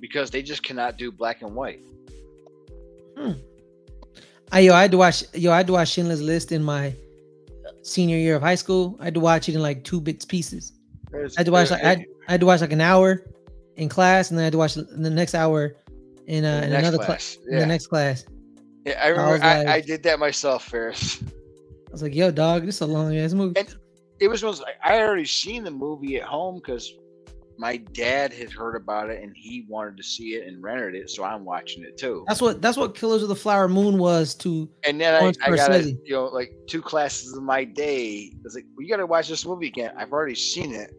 [0.00, 1.82] because they just cannot do black and white.
[3.16, 3.32] Hmm.
[4.52, 6.94] I yo, I had to watch yo, I had to watch Schindler's List in my
[7.82, 8.96] senior year of high school.
[9.00, 10.72] I had to watch it in like two bits pieces.
[11.14, 13.24] I had to watch like I, I had to watch like an hour
[13.76, 15.76] in class, and then I had to watch the next hour
[16.26, 17.36] in, uh, in, in another class.
[17.36, 17.54] Cl- yeah.
[17.54, 18.24] In the next class.
[18.84, 19.44] Yeah, I remember.
[19.44, 21.22] I, I, like, I, did that myself, Fares.
[21.22, 23.74] I was like, "Yo, dog, this is a long ass movie." And
[24.20, 26.92] it was was I already seen the movie at home because
[27.56, 31.10] my dad had heard about it and he wanted to see it and rented it,
[31.10, 32.24] so I'm watching it too.
[32.26, 34.68] That's what that's what Killers of the Flower Moon was to.
[34.84, 38.32] And then I, I got you know like two classes of my day.
[38.34, 39.92] I was like, well, you got to watch this movie again.
[39.96, 40.92] I've already seen it,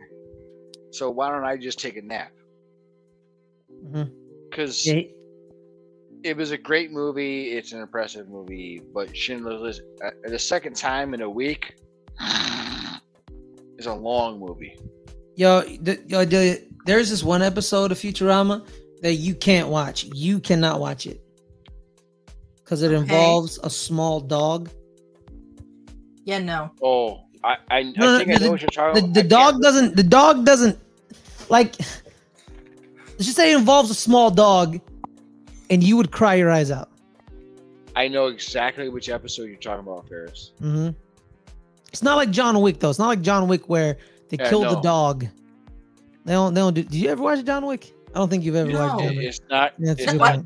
[0.92, 2.32] so why don't I just take a nap?
[4.50, 4.98] Because mm-hmm.
[4.98, 5.04] yeah.
[6.26, 7.52] It was a great movie.
[7.52, 11.76] It's an impressive movie, but Schindler's List uh, the second time in a week
[13.78, 14.76] is a long movie.
[15.36, 18.68] Yo, the, yo, the, there's this one episode of Futurama
[19.04, 20.06] that you can't watch.
[20.16, 21.22] You cannot watch it
[22.64, 22.98] because it okay.
[22.98, 24.72] involves a small dog.
[26.24, 26.72] Yeah, no.
[26.82, 29.22] Oh, I, I, no, I think no, I know the, what you're talking the.
[29.22, 29.96] The dog doesn't.
[29.96, 30.80] The dog doesn't
[31.50, 31.76] like.
[31.80, 34.82] Let's just say it involves a small dog,
[35.70, 36.90] and you would cry your eyes out.
[37.96, 40.52] I know exactly which episode you're talking about, Fares.
[40.62, 40.90] Mm-hmm.
[41.88, 42.90] It's not like John Wick though.
[42.90, 43.98] It's not like John Wick where
[44.30, 44.76] they yeah, killed no.
[44.76, 45.28] the dog.
[46.26, 46.54] They don't.
[46.54, 46.84] They don't do.
[46.84, 47.94] Did you ever watch John Wick?
[48.14, 48.80] I don't think you've ever no.
[48.80, 49.26] watched John Wick.
[49.26, 49.74] It's not.
[49.80, 50.46] That's it's not.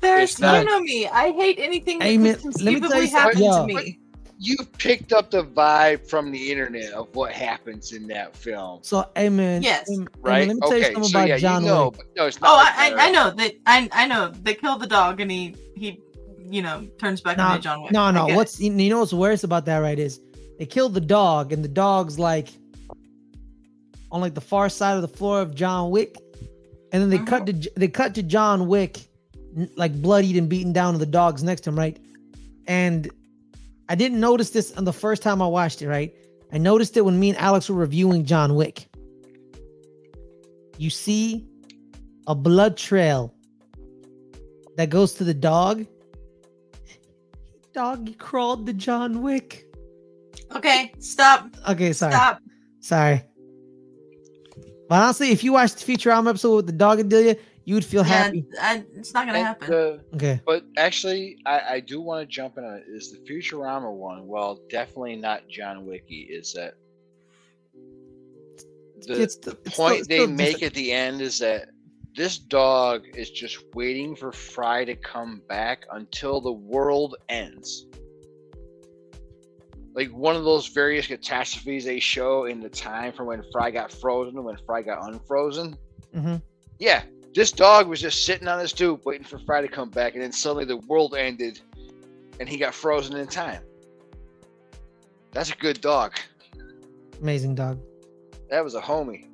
[0.00, 1.06] There's you know me.
[1.06, 2.36] I hate anything that Amen.
[2.60, 4.00] let me tell happen to me.
[4.44, 8.80] You picked up the vibe from the internet of what happens in that film.
[8.82, 9.62] So, Amen.
[9.62, 9.88] Yes.
[9.88, 10.48] Amen, right.
[10.48, 10.78] Let me tell okay.
[10.78, 12.08] you something so, about yeah, John you know, Wick.
[12.16, 13.54] No, it's not oh, like I, I, I know that.
[13.66, 16.00] I I know they killed the dog and he he
[16.40, 17.92] you know turns back no, into John Wick.
[17.92, 18.26] No, no.
[18.34, 19.78] What's you know what's worse about that?
[19.78, 20.18] Right is
[20.58, 22.48] they killed the dog, and the dog's like
[24.10, 26.16] on like the far side of the floor of John Wick,
[26.90, 27.26] and then they uh-huh.
[27.26, 28.98] cut to they cut to John Wick,
[29.76, 31.96] like bloodied and beaten down, to the dogs next to him, right?
[32.66, 33.08] And
[33.92, 36.14] I didn't notice this on the first time I watched it, right?
[36.50, 38.88] I noticed it when me and Alex were reviewing John Wick.
[40.78, 41.46] You see
[42.26, 43.34] a blood trail
[44.78, 45.84] that goes to the dog.
[47.74, 49.66] Dog crawled to John Wick.
[50.56, 51.54] Okay, stop.
[51.68, 52.14] Okay, sorry.
[52.14, 52.40] Stop.
[52.80, 53.22] Sorry.
[54.88, 57.84] But honestly, if you watched the Futurama episode with the dog and Delia, you would
[57.84, 58.44] feel yeah, happy.
[58.60, 59.70] I, it's not gonna and happen.
[59.70, 60.40] The, okay.
[60.44, 62.84] But actually, I, I do want to jump in on it.
[62.88, 64.26] Is the Futurama one?
[64.26, 66.28] Well, definitely not John Wicky.
[66.30, 66.74] Is that
[69.06, 71.68] the, it's, the, the point still, they make at the end is that
[72.14, 77.86] this dog is just waiting for Fry to come back until the world ends
[79.94, 83.92] like one of those various catastrophes they show in the time from when Fry got
[83.92, 85.76] frozen and when Fry got unfrozen.
[86.14, 86.36] Mm-hmm.
[86.78, 87.02] Yeah,
[87.34, 90.22] this dog was just sitting on his stoop waiting for Fry to come back, and
[90.22, 91.60] then suddenly the world ended,
[92.40, 93.62] and he got frozen in time.
[95.32, 96.14] That's a good dog.
[97.20, 97.78] Amazing dog.
[98.50, 99.26] That was a homie.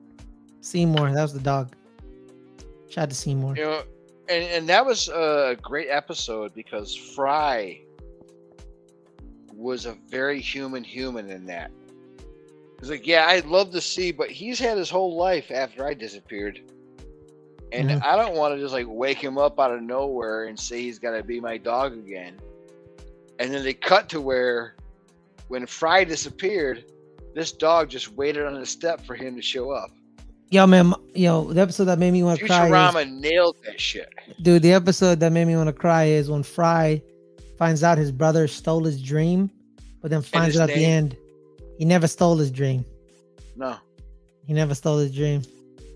[0.61, 1.75] Seymour, that was the dog.
[2.89, 3.57] Shout out to Seymour.
[3.57, 3.83] You know,
[4.29, 7.81] and and that was a great episode because Fry
[9.53, 11.71] was a very human human in that.
[12.79, 15.95] He's like, yeah, I'd love to see, but he's had his whole life after I
[15.95, 16.61] disappeared.
[17.73, 18.05] And mm-hmm.
[18.05, 20.99] I don't want to just like wake him up out of nowhere and say he's
[20.99, 22.35] got to be my dog again.
[23.39, 24.75] And then they cut to where
[25.49, 26.85] when Fry disappeared,
[27.35, 29.91] this dog just waited on the step for him to show up.
[30.51, 32.71] Yo, man, yo, the episode that made me want to cry.
[32.71, 34.09] Futurama is, nailed that shit.
[34.41, 37.03] Dude, the episode that made me want to cry is when Fry
[37.59, 39.51] finds out his brother stole his dream,
[40.01, 41.17] but then finds out at the end
[41.79, 42.85] he never stole his dream.
[43.57, 43.77] No.
[44.47, 45.43] He never stole his dream.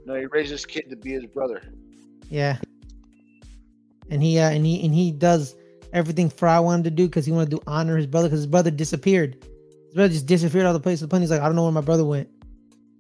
[0.05, 1.63] No, he raised his kid to be his brother.
[2.29, 2.59] Yeah.
[4.11, 5.55] And he uh, and he and he does
[5.93, 8.71] everything Fry wanted to do because he wanted to honor his brother because his brother
[8.71, 9.37] disappeared.
[9.87, 11.01] His brother just disappeared out of the place.
[11.01, 12.29] The point he's like, I don't know where my brother went.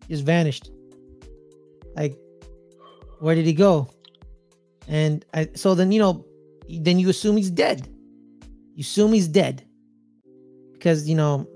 [0.07, 0.71] He just vanished.
[1.95, 2.19] Like,
[3.21, 3.89] where did he go?
[4.89, 6.25] And I so then you know,
[6.69, 7.89] then you assume he's dead.
[8.75, 9.65] You assume he's dead.
[10.73, 11.47] Because, you know,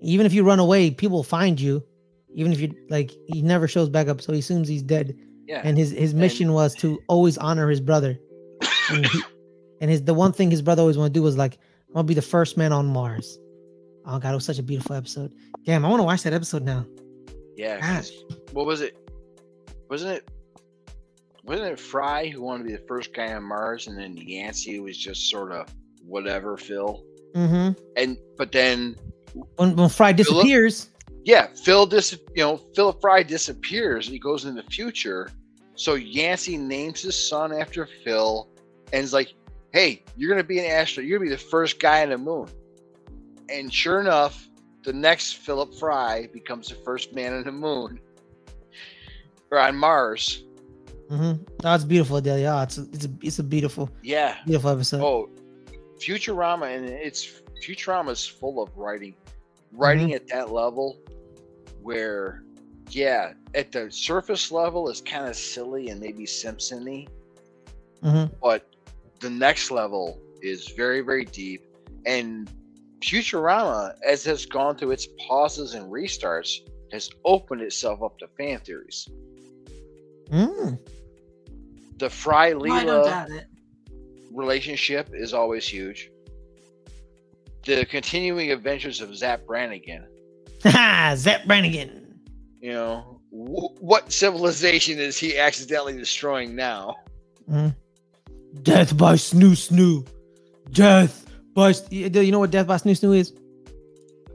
[0.00, 1.84] even if you run away, people find you.
[2.34, 5.16] Even if you like he never shows back up, so he assumes he's dead.
[5.46, 5.62] Yeah.
[5.64, 6.54] And his his mission and...
[6.54, 8.18] was to always honor his brother.
[8.90, 9.22] and, he,
[9.80, 11.58] and his the one thing his brother always wanted to do was like,
[11.88, 13.38] I'm gonna be the first man on Mars.
[14.06, 15.32] Oh god, it was such a beautiful episode.
[15.64, 16.86] Damn, I want to watch that episode now.
[17.56, 18.02] Yeah.
[18.52, 18.96] What was it?
[19.90, 20.30] Wasn't it
[21.44, 24.80] wasn't it Fry who wanted to be the first guy on Mars, and then Yancey
[24.80, 25.66] was just sort of
[26.04, 27.02] whatever Phil.
[27.34, 27.82] Mm-hmm.
[27.96, 28.96] And but then
[29.56, 30.90] when when Fry disappears,
[31.24, 34.06] yeah, Phil dis you know Philip Fry disappears.
[34.06, 35.30] and He goes in the future.
[35.74, 38.48] So Yancey names his son after Phil,
[38.92, 39.32] and is like,
[39.72, 41.08] "Hey, you're gonna be an astronaut.
[41.08, 42.48] You're gonna be the first guy on the moon."
[43.48, 44.48] And sure enough,
[44.82, 48.00] the next Philip Fry becomes the first man on the moon.
[49.50, 50.44] or on Mars.
[51.10, 51.42] Mm-hmm.
[51.64, 52.52] Oh, beautiful, Delia.
[52.54, 55.00] Oh, it's a, it's a it's a beautiful, yeah, beautiful episode.
[55.00, 55.30] Oh,
[55.98, 59.14] Futurama, and it's Futurama is full of writing,
[59.72, 60.16] writing mm-hmm.
[60.16, 60.98] at that level,
[61.82, 62.42] where,
[62.90, 67.08] yeah, at the surface level is kind of silly and maybe Simpsony,
[68.02, 68.32] mm-hmm.
[68.42, 68.68] but
[69.20, 71.64] the next level is very very deep,
[72.06, 72.50] and
[73.00, 76.58] Futurama, as has gone through its pauses and restarts,
[76.92, 79.08] has opened itself up to fan theories.
[80.30, 80.78] Mm.
[81.98, 83.44] The Fry Leela
[84.32, 86.10] relationship is always huge.
[87.68, 90.06] The continuing adventures of Zapp Brannigan.
[90.62, 92.18] Zapp Brannigan.
[92.62, 96.96] You know, w- what civilization is he accidentally destroying now?
[97.46, 97.76] Mm.
[98.62, 100.08] Death by Snoo Snoo.
[100.70, 101.74] Death by.
[101.90, 103.34] You know what Death by Snoo Snoo is?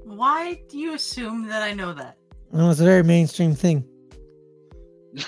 [0.03, 2.15] Why do you assume that I know that?
[2.51, 3.83] Well, it's a very mainstream thing.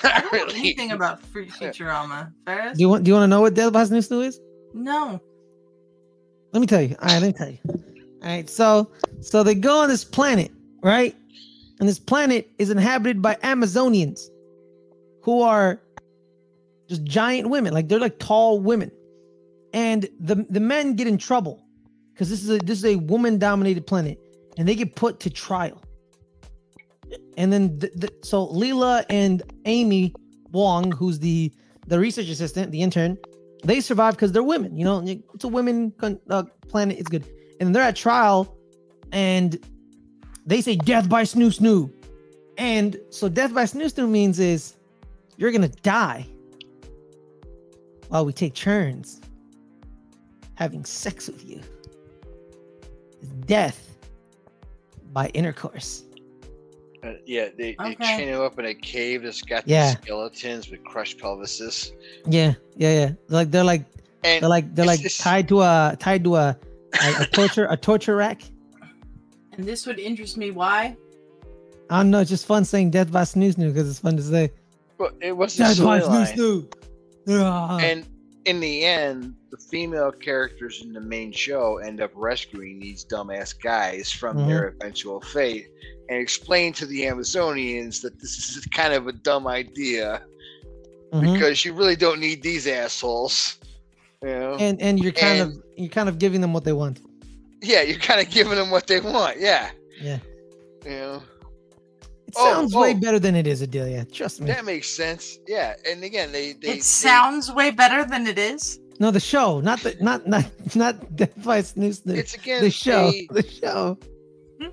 [0.04, 2.32] I don't know anything about Futurama.
[2.46, 2.78] Fares?
[2.78, 4.40] Do you want Do you want to know what Death by Snoo is?
[4.76, 5.20] No.
[6.54, 6.96] Let me tell you.
[7.02, 7.58] All right, let me tell you.
[8.26, 10.52] All right, so so they go on this planet,
[10.82, 11.16] right?
[11.80, 14.22] And this planet is inhabited by Amazonians,
[15.22, 15.80] who are
[16.90, 17.74] just giant women.
[17.74, 18.92] Like they're like tall women,
[19.74, 21.64] and the the men get in trouble
[22.14, 24.20] because this is a this is a woman dominated planet,
[24.58, 25.82] and they get put to trial
[27.38, 30.14] and then the, the, so Leela and Amy
[30.52, 31.52] Wong, who's the
[31.88, 33.18] the research assistant, the intern,
[33.64, 34.76] they survive because they're women.
[34.76, 35.94] You know, it's a women
[36.30, 36.98] uh, planet.
[36.98, 37.26] It's good,
[37.60, 38.58] and they're at trial,
[39.12, 39.60] and
[40.46, 41.92] they say death by snoo snoo,
[42.58, 44.76] and so death by snoo snoo means is
[45.38, 46.26] you're gonna die
[48.10, 49.22] while we take turns
[50.56, 51.62] having sex with you.
[53.22, 53.98] It's death
[55.12, 56.04] by intercourse.
[57.04, 58.18] Uh, yeah, they, they okay.
[58.18, 59.92] chain him up in a cave that's got yeah.
[59.92, 61.92] skeletons with crushed pelvises.
[62.26, 63.12] Yeah, yeah, yeah.
[63.30, 63.86] Like they're like
[64.24, 65.22] and they're like they're like just...
[65.22, 66.58] tied to a tied to a
[67.04, 68.42] a, a torture a torture rack.
[69.54, 70.52] And this would interest me.
[70.52, 70.96] Why?
[71.90, 72.20] I don't know.
[72.20, 74.52] It's just fun saying "death by snoo snoo" because it's fun to say.
[74.98, 76.68] But it was death by snoo
[77.28, 77.82] snoo.
[77.82, 78.06] And
[78.46, 83.60] in the end, the female characters in the main show end up rescuing these dumbass
[83.60, 84.50] guys from mm-hmm.
[84.50, 85.68] their eventual fate
[86.10, 90.22] and explain to the Amazonians that this is kind of a dumb idea
[91.12, 91.34] mm-hmm.
[91.34, 93.58] because you really don't need these assholes.
[94.26, 94.56] You know?
[94.60, 97.00] And and you're kind and, of you're kind of giving them what they want.
[97.62, 99.40] Yeah, you're kind of giving them what they want.
[99.40, 99.70] Yeah.
[100.02, 100.18] Yeah.
[100.84, 101.24] You know.
[102.28, 103.00] It oh, sounds oh, way oh.
[103.00, 104.04] better than it is, Adelia.
[104.06, 104.48] Trust me.
[104.48, 105.38] That makes sense.
[105.48, 106.54] Yeah, and again, they.
[106.54, 108.80] they it sounds way better than it is.
[109.00, 110.46] No, the show, not the not not
[110.76, 112.02] not Death by Snooze.
[112.08, 113.12] It's again the show.
[113.12, 114.00] They, the show.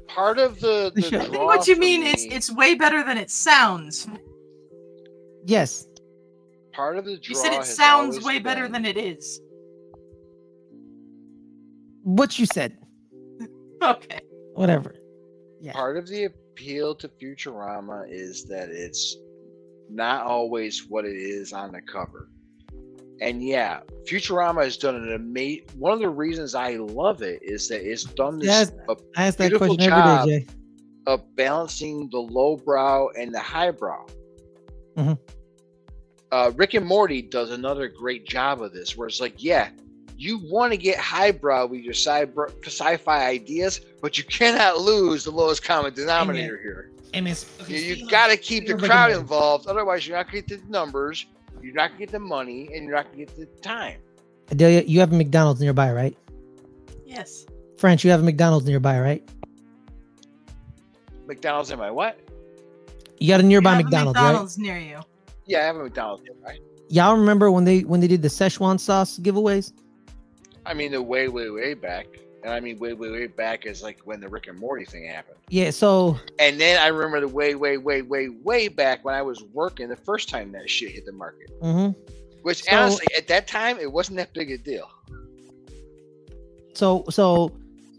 [0.07, 3.18] Part of the, the, I think what you mean me, is it's way better than
[3.18, 4.09] it sounds.
[5.44, 5.86] Yes.
[6.73, 8.43] Part of the You said it sounds way been...
[8.45, 9.41] better than it is.
[12.03, 12.79] What you said.
[13.83, 14.20] okay.
[14.55, 14.95] Whatever.
[15.61, 15.73] Yeah.
[15.73, 19.16] Part of the appeal to Futurama is that it's
[19.89, 22.29] not always what it is on the cover.
[23.20, 25.66] And yeah, Futurama has done an amazing.
[25.79, 28.73] One of the reasons I love it is that it's done this yes,
[29.16, 30.47] I ask that question every day, Jay.
[31.07, 34.07] of balancing the lowbrow and the highbrow.
[34.97, 35.12] Mm-hmm.
[36.33, 39.68] Uh, Rick and Morty does another great job of this, where it's like, yeah,
[40.16, 45.30] you want to get highbrow with your sci- fi ideas, but you cannot lose the
[45.30, 46.91] lowest common denominator here.
[47.14, 47.28] And
[47.68, 50.70] you, you got to keep the crowd involved, otherwise you're not going to get the
[50.70, 51.26] numbers
[51.62, 53.99] you're not gonna get the money, and you're not gonna get the time.
[54.51, 56.16] Adelia, you have a McDonald's nearby, right?
[57.07, 57.47] Yes.
[57.76, 59.28] French, you have a McDonald's nearby, right?
[61.26, 62.18] McDonald's in my what?
[63.18, 64.64] You got a nearby McDonald's, McDonald's right?
[64.64, 65.01] near you.
[65.47, 66.59] Yeah, I have a McDonald's nearby.
[66.88, 69.72] Y'all remember when they when they did the Szechuan sauce giveaways?
[70.66, 72.07] I mean, the way, way, way back.
[72.45, 75.07] And I mean, way, way, way back is like when the Rick and Morty thing
[75.07, 75.38] happened.
[75.49, 75.70] Yeah.
[75.70, 76.18] So.
[76.38, 79.88] And then I remember the way, way, way, way, way back when I was working
[79.88, 81.51] the first time that shit hit the market.
[81.61, 81.99] Mm-hmm.
[82.43, 84.90] Which so, honestly, at that time, it wasn't that big a deal.
[86.74, 87.53] So, so,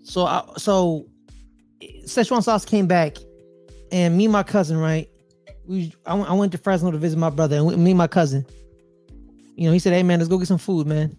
[0.04, 1.08] so, uh, so,
[1.82, 3.18] Szechuan sauce came back,
[3.92, 5.10] and me and my cousin, right?
[5.68, 8.46] We, I, I went to Fresno to visit my brother, and me and my cousin.
[9.56, 11.18] You know, he said, "Hey man, let's go get some food, man."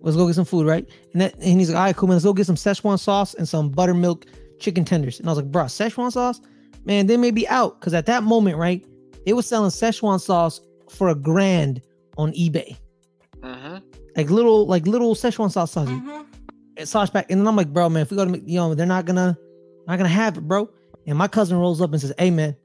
[0.00, 0.88] Let's go get some food, right?
[1.12, 2.14] And that, and he's like, all right, cool, man.
[2.14, 4.26] Let's go get some Szechuan sauce and some buttermilk
[4.60, 5.18] chicken tenders.
[5.18, 6.40] And I was like, bro, Szechuan sauce,
[6.84, 8.84] man, they may be out because at that moment, right,
[9.26, 11.82] they were selling Szechuan sauce for a grand
[12.16, 12.76] on eBay.
[13.42, 13.80] Uh-huh.
[14.16, 16.84] Like little, like little Szechuan sauce sauce, mm-hmm.
[16.84, 17.30] sauce pack.
[17.30, 19.36] And then I'm like, bro, man, if we go to, you know, they're not gonna,
[19.86, 20.68] not gonna have it, bro.
[21.06, 22.56] And my cousin rolls up and says, hey, man,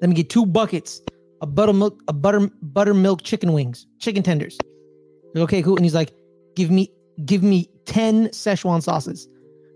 [0.00, 1.00] Let me get two buckets
[1.40, 4.58] of buttermilk, a butter buttermilk chicken wings, chicken tenders.
[5.34, 5.76] Like, okay, cool.
[5.76, 6.12] And he's like,
[6.54, 6.90] give me,
[7.24, 9.28] give me 10 Szechuan sauces.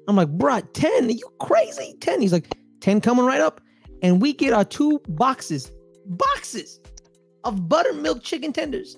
[0.08, 1.06] I'm like, bruh, 10?
[1.06, 1.94] Are you crazy?
[2.00, 2.20] 10.
[2.20, 3.60] He's like, 10 coming right up.
[4.02, 5.70] And we get our two boxes,
[6.06, 6.80] boxes
[7.44, 8.96] of buttermilk chicken tenders.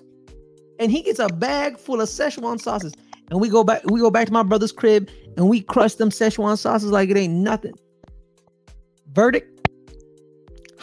[0.79, 2.93] And he gets a bag full of Szechuan sauces.
[3.29, 6.09] And we go back, we go back to my brother's crib and we crush them
[6.09, 7.73] Szechuan sauces like it ain't nothing.
[9.13, 9.52] Verdict,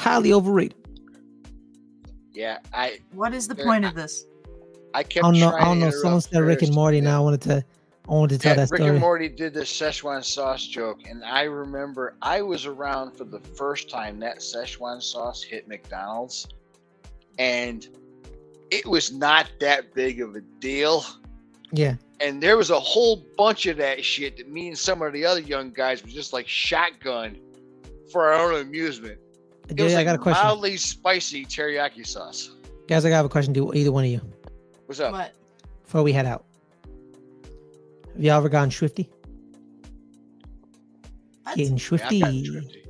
[0.00, 0.76] highly overrated.
[2.32, 3.00] Yeah, I.
[3.12, 4.24] What is the point of this?
[4.94, 5.24] I kept.
[5.24, 5.52] I don't know.
[5.52, 5.90] I don't know.
[5.90, 7.00] Someone said Rick and Morty.
[7.00, 7.64] Now I wanted to.
[8.08, 8.90] I wanted to tell yeah, that Rick story.
[8.90, 13.38] and Morty did the Szechuan sauce joke, and I remember I was around for the
[13.38, 16.48] first time that Szechuan sauce hit McDonald's,
[17.38, 17.86] and
[18.70, 21.04] it was not that big of a deal.
[21.72, 21.96] Yeah.
[22.20, 25.24] And there was a whole bunch of that shit that me and some of the
[25.24, 27.38] other young guys were just like shotgun
[28.12, 29.18] for our own amusement.
[29.70, 30.44] It yeah, was like I got a question.
[30.44, 32.50] Mildly spicy teriyaki sauce.
[32.88, 34.20] Guys, I got a question to either one of you.
[34.86, 35.12] What's up?
[35.12, 35.32] What?
[35.84, 36.44] Before we head out,
[38.14, 39.08] have y'all ever gone swifty?
[41.54, 42.16] Getting swifty.
[42.16, 42.84] Yeah, I've swifty.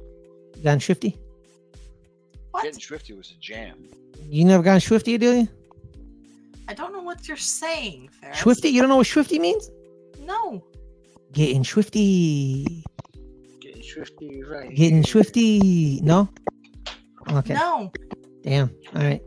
[0.65, 1.19] Gone swifty?
[2.51, 2.65] What?
[2.65, 3.89] Getting swifty was a jam.
[4.29, 5.49] You never gone swifty, you?
[6.69, 8.39] I don't know what you're saying, Fares.
[8.39, 8.69] Swifty?
[8.69, 9.71] You don't know what swifty means?
[10.21, 10.65] No.
[11.33, 12.85] Getting swifty.
[13.61, 14.75] Getting swifty, right?
[14.75, 16.01] Getting swifty.
[16.03, 16.29] No?
[17.29, 17.55] Okay.
[17.55, 17.93] No.
[18.43, 18.71] Damn.
[18.95, 19.23] All right.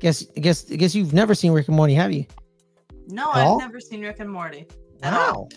[0.00, 2.26] Guess guess guess you've never seen Rick and Morty, have you?
[3.08, 3.58] No, At I've all?
[3.58, 4.66] never seen Rick and Morty.
[5.02, 5.48] At all.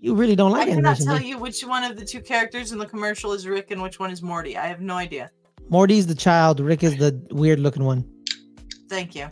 [0.00, 0.72] You really don't like it.
[0.72, 1.06] I like cannot animation.
[1.06, 1.36] tell do you?
[1.36, 4.10] you which one of the two characters in the commercial is Rick and which one
[4.10, 4.56] is Morty.
[4.56, 5.30] I have no idea.
[5.70, 8.04] Morty's the child, Rick is the weird looking one.
[8.90, 9.28] Thank you.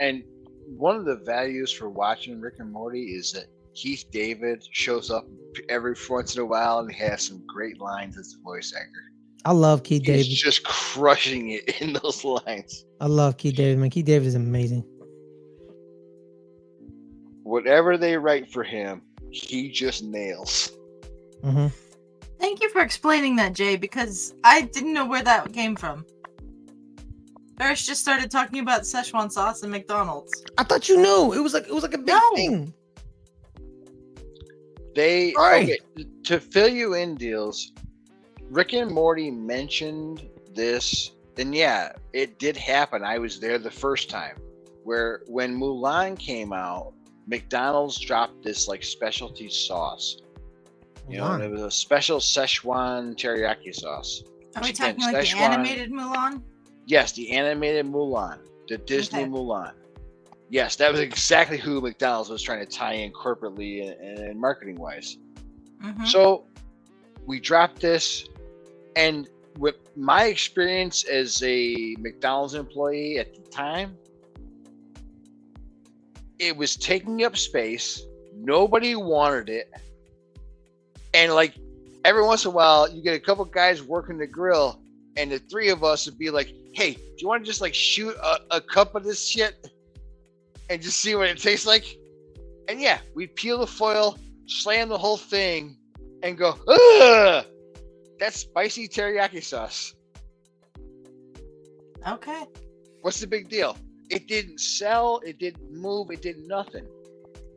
[0.00, 0.22] And
[0.66, 5.24] one of the values for watching Rick and Morty is that Keith David shows up
[5.70, 9.12] every once in a while and has some great lines as a voice actor.
[9.44, 10.30] I love Keith He's David.
[10.36, 12.84] just crushing it in those lines.
[13.00, 13.90] I love Keith David, man.
[13.90, 14.84] Keith David is amazing.
[17.42, 20.70] Whatever they write for him, he just nails.
[21.42, 21.66] hmm
[22.40, 26.04] Thank you for explaining that, Jay, because I didn't know where that came from.
[27.58, 30.42] Fares just started talking about Szechuan sauce and McDonald's.
[30.58, 31.32] I thought you knew.
[31.32, 32.30] It was like it was like a big No.
[32.34, 32.74] thing.
[34.94, 35.62] They Right.
[35.64, 35.78] okay,
[36.24, 37.72] to fill you in deals.
[38.50, 43.02] Rick and Morty mentioned this, and yeah, it did happen.
[43.02, 44.36] I was there the first time,
[44.84, 46.92] where when Mulan came out,
[47.26, 50.18] McDonald's dropped this like specialty sauce.
[51.08, 54.22] You know, it was a special Szechuan teriyaki sauce.
[54.56, 56.42] Are we Again, talking like the animated Mulan?
[56.86, 58.38] Yes, the animated Mulan,
[58.68, 59.30] the Disney Okay.
[59.30, 59.72] Mulan.
[60.50, 64.78] Yes, that was exactly who McDonald's was trying to tie in corporately and, and marketing
[64.78, 65.18] wise.
[65.80, 66.46] hmm So
[67.26, 68.26] we dropped this,
[68.96, 69.28] and
[69.58, 73.96] with my experience as a McDonald's employee at the time,
[76.38, 78.02] it was taking up space.
[78.34, 79.70] Nobody wanted it.
[81.12, 81.54] And like
[82.04, 84.80] every once in a while, you get a couple guys working the grill,
[85.16, 87.74] and the three of us would be like, hey, do you want to just like
[87.74, 89.70] shoot a, a cup of this shit
[90.68, 91.86] and just see what it tastes like?
[92.68, 95.76] And yeah, we peel the foil, slam the whole thing,
[96.22, 97.46] and go, ugh,
[98.24, 99.94] that's spicy teriyaki sauce.
[102.08, 102.44] Okay.
[103.02, 103.76] What's the big deal?
[104.08, 106.86] It didn't sell, it didn't move, it did nothing.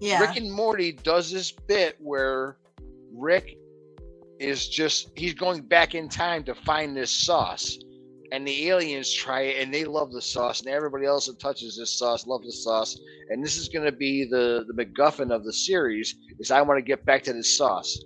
[0.02, 0.20] Yeah.
[0.20, 2.58] Rick and Morty does this bit where
[3.14, 3.58] Rick
[4.40, 7.78] is just he's going back in time to find this sauce.
[8.34, 11.78] And the aliens try it and they love the sauce, and everybody else that touches
[11.78, 13.00] this sauce loves the sauce.
[13.30, 16.82] And this is gonna be the, the MacGuffin of the series is I want to
[16.82, 17.98] get back to this sauce.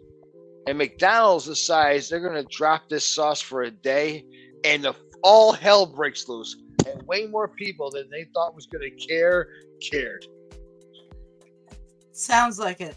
[0.68, 4.26] And McDonald's decides they're gonna drop this sauce for a day,
[4.64, 4.93] and the,
[5.24, 6.55] all hell breaks loose.
[6.88, 9.47] And way more people than they thought was gonna care
[9.82, 10.26] cared.
[12.12, 12.95] Sounds like it.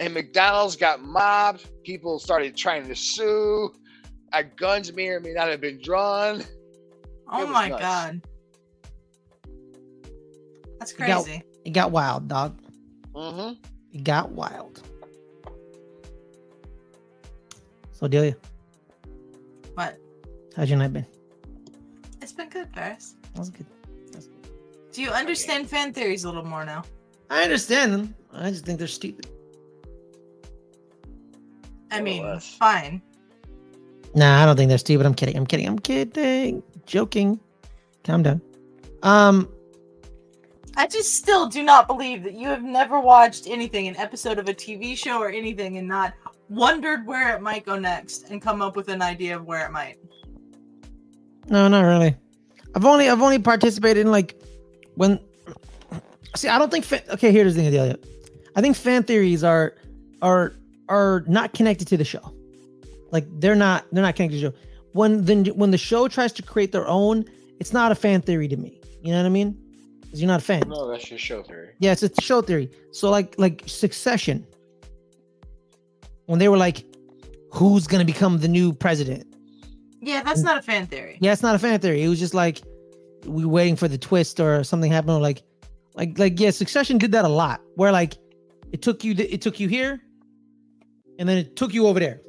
[0.00, 1.66] and McDonald's got mobbed.
[1.82, 3.74] People started trying to sue.
[4.32, 6.42] Uh, guns may or may not have been drawn.
[7.30, 7.82] Oh was my nuts.
[7.82, 8.20] god.
[10.78, 11.42] That's It got- crazy.
[11.64, 12.60] It got wild, dog.
[13.14, 13.54] Mm-hmm.
[13.92, 14.82] It got wild.
[18.04, 18.36] So Delia,
[19.72, 19.96] What?
[20.54, 21.06] how's your night been?
[22.20, 23.14] It's been good, Fares.
[23.32, 23.64] That was good.
[24.12, 24.46] That's good.
[24.92, 26.82] Do you understand fan theories a little more now?
[27.30, 28.14] I understand them.
[28.30, 29.26] I just think they're stupid.
[31.90, 32.54] I mean, less.
[32.56, 33.00] fine.
[34.14, 35.06] Nah, I don't think they're stupid.
[35.06, 35.38] I'm kidding.
[35.38, 35.66] I'm kidding.
[35.66, 36.62] I'm kidding.
[36.84, 37.40] Joking.
[38.04, 38.42] Calm down.
[39.02, 39.48] Um,
[40.76, 44.46] I just still do not believe that you have never watched anything, an episode of
[44.46, 46.12] a TV show or anything, and not
[46.48, 49.72] wondered where it might go next and come up with an idea of where it
[49.72, 49.98] might.
[51.48, 52.16] No, not really.
[52.74, 54.40] I've only I've only participated in like
[54.94, 55.20] when.
[56.36, 56.84] See, I don't think.
[56.84, 57.72] Fa- okay, here's the thing.
[57.72, 57.98] The
[58.56, 59.74] I think fan theories are
[60.22, 60.54] are
[60.88, 62.34] are not connected to the show.
[63.10, 64.58] Like they're not they're not connected to the show.
[64.92, 67.24] When then when the show tries to create their own,
[67.60, 68.80] it's not a fan theory to me.
[69.02, 69.56] You know what I mean?
[70.00, 70.62] Because you're not a fan.
[70.68, 71.70] No, that's just show theory.
[71.78, 72.70] Yeah, it's a show theory.
[72.92, 74.46] So like like Succession,
[76.26, 76.84] when they were like,
[77.52, 79.26] "Who's gonna become the new president?"
[80.00, 81.18] Yeah, that's not a fan theory.
[81.20, 82.02] Yeah, it's not a fan theory.
[82.02, 82.62] It was just like
[83.26, 85.16] we waiting for the twist or something happened.
[85.16, 85.42] Or like,
[85.94, 87.60] like, like yeah, Succession did that a lot.
[87.76, 88.18] Where like
[88.72, 90.00] it took you, it took you here,
[91.18, 92.20] and then it took you over there,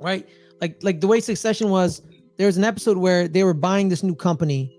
[0.00, 0.28] right?
[0.60, 2.02] Like, like the way Succession was.
[2.36, 4.78] There was an episode where they were buying this new company,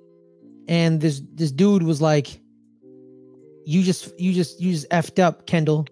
[0.67, 2.39] and this this dude was like,
[3.65, 5.85] "You just, you just, you just effed up, Kendall,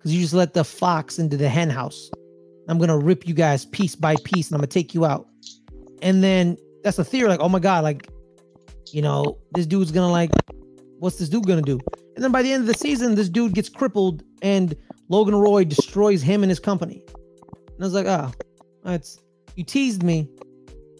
[0.00, 2.10] because you just let the fox into the hen house.
[2.68, 5.28] I'm gonna rip you guys piece by piece, and I'm gonna take you out."
[6.02, 8.08] And then that's a theory, like, oh my god, like,
[8.92, 10.30] you know, this dude's gonna like,
[10.98, 11.78] what's this dude gonna do?
[12.14, 14.74] And then by the end of the season, this dude gets crippled, and
[15.08, 17.02] Logan Roy destroys him and his company.
[17.52, 18.32] And I was like, oh,
[18.84, 19.18] that's
[19.56, 20.28] you teased me,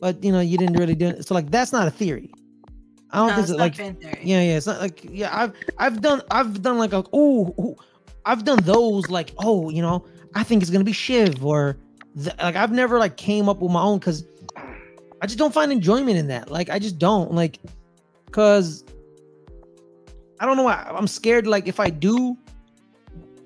[0.00, 1.26] but you know, you didn't really do it.
[1.26, 2.32] So like, that's not a theory.
[3.12, 4.20] I don't No, think it's like, fan theory.
[4.22, 7.76] yeah, yeah, it's not like, yeah, I've I've done I've done like a oh,
[8.24, 10.04] I've done those like oh, you know,
[10.34, 11.76] I think it's gonna be Shiv or
[12.14, 14.24] the, like I've never like came up with my own because
[15.22, 16.50] I just don't find enjoyment in that.
[16.50, 17.58] Like I just don't like
[18.26, 18.84] because
[20.38, 21.46] I don't know why I'm scared.
[21.46, 22.36] Like if I do,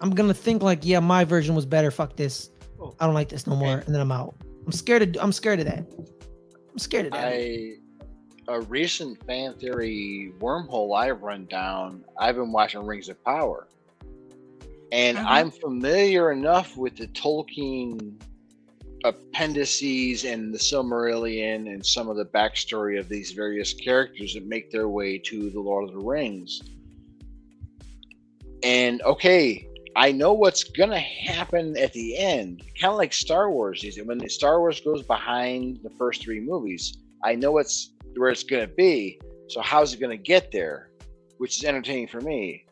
[0.00, 1.90] I'm gonna think like yeah, my version was better.
[1.90, 2.50] Fuck this.
[2.80, 2.94] Oh.
[3.00, 4.34] I don't like this no more, and then I'm out.
[4.64, 5.84] I'm scared of I'm scared of that.
[6.72, 7.32] I'm scared of that.
[7.32, 7.74] I
[8.48, 12.04] a recent fan theory wormhole I've run down.
[12.18, 13.68] I've been watching Rings of Power,
[14.92, 15.24] and Mhm.
[15.26, 18.20] I'm familiar enough with the Tolkien
[19.04, 24.70] appendices and the Silmarillion and some of the backstory of these various characters that make
[24.70, 26.62] their way to the Lord of the Rings.
[28.62, 33.84] And okay, I know what's gonna happen at the end, kind of like Star Wars
[33.84, 33.98] is.
[34.02, 38.66] When Star Wars goes behind the first three movies, I know it's where it's gonna
[38.66, 39.20] be.
[39.48, 40.90] So how's it gonna get there?
[41.38, 42.64] Which is entertaining for me.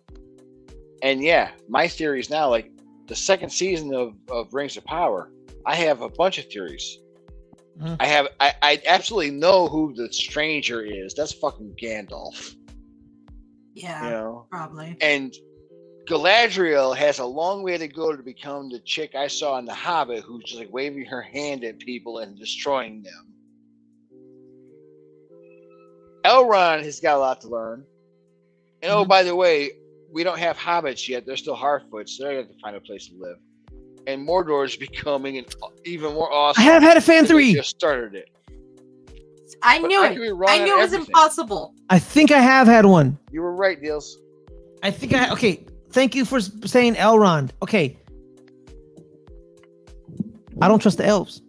[1.03, 2.71] And yeah, my theory is now like
[3.07, 5.31] the second season of, of Rings of Power.
[5.67, 6.99] I have a bunch of theories.
[7.81, 7.97] Mhm.
[8.01, 11.15] I have I, I absolutely know who the stranger is.
[11.15, 12.55] That's fucking Gandalf.
[13.75, 14.47] Yeah, You know?
[14.51, 14.97] probably.
[15.01, 15.35] And
[16.07, 19.73] Galadriel has a long way to go to become the chick I saw in The
[19.75, 23.29] Hobbit who's just like waving her hand at people and destroying them.
[26.25, 27.85] Elrond has got a lot to learn.
[28.83, 29.09] And oh, Mhm.
[29.09, 29.71] by the way,
[30.13, 31.25] we don't have hobbits yet.
[31.27, 32.11] They're still Harfoots.
[32.11, 33.37] So they're going to find a place to live.
[34.07, 35.47] And Mordor is becoming an
[35.85, 36.61] even more awesome.
[36.63, 37.53] I have had a fan three.
[37.53, 37.59] they.
[37.59, 38.29] Just started it.
[39.63, 40.15] I But knew I it.
[40.15, 41.07] could be wrong I knew it was everything.
[41.07, 41.75] impossible.
[41.89, 43.17] I think I have had one.
[43.31, 44.19] You were right, Deals.
[44.83, 45.65] I think I okay.
[45.91, 47.51] Thank you for saying Elrond.
[47.63, 47.97] Okay.
[50.61, 51.43] I don't trust the elves.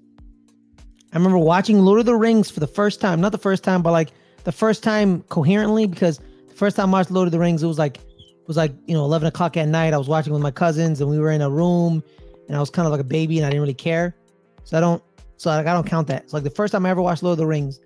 [1.11, 3.21] I remember watching Lord of the Rings for the first time.
[3.21, 4.09] Not the first time, but like
[4.43, 7.67] the first time coherently because the first time I watched Lord of the Rings, it
[7.67, 8.12] was like it
[8.47, 9.93] was like you know 11 o'clock at night.
[9.93, 12.03] I was watching with my cousins and we were in a room
[12.47, 14.15] and I was kind of like a baby and I didn't really care.
[14.63, 15.01] So I don't
[15.37, 16.23] so like I don't count that.
[16.23, 17.79] It's like the first time I ever watched Lord of the Rings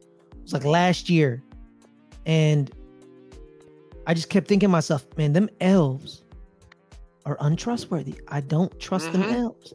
[0.44, 1.42] was like last year,
[2.26, 2.72] and
[4.06, 6.24] I just kept thinking to myself, man, them elves
[7.26, 8.16] are untrustworthy.
[8.30, 9.34] I don't trust them Mhm.
[9.34, 9.74] elves.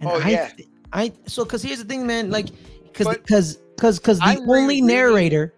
[0.00, 0.50] And Oh, I, yeah.
[0.92, 2.46] I so because here's the thing, man, like
[2.84, 5.54] because because because because the I'm only narrator.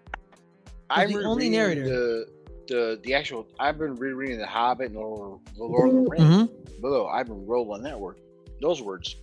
[0.90, 1.84] I'm the only narrator.
[1.84, 2.28] The,
[2.72, 3.46] the the actual.
[3.60, 6.24] I've been rereading The Hobbit and the Lord, the Lord of the Rings.
[6.50, 6.80] Mhm.
[6.80, 8.16] Below, I've been rolling that word,
[8.60, 9.14] those words,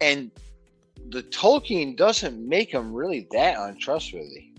[0.00, 0.30] and
[1.08, 4.50] the Tolkien doesn't make them really that untrustworthy.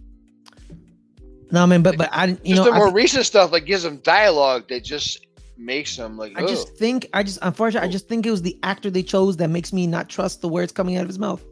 [1.52, 3.62] No, I man, but but I you just know, the more thi- recent stuff that
[3.62, 5.28] gives them dialogue that just
[5.58, 6.34] makes them like.
[6.36, 9.38] I just think I just unfortunately I just think it was the actor they chose
[9.38, 11.44] that makes me not trust the words coming out of his mouth.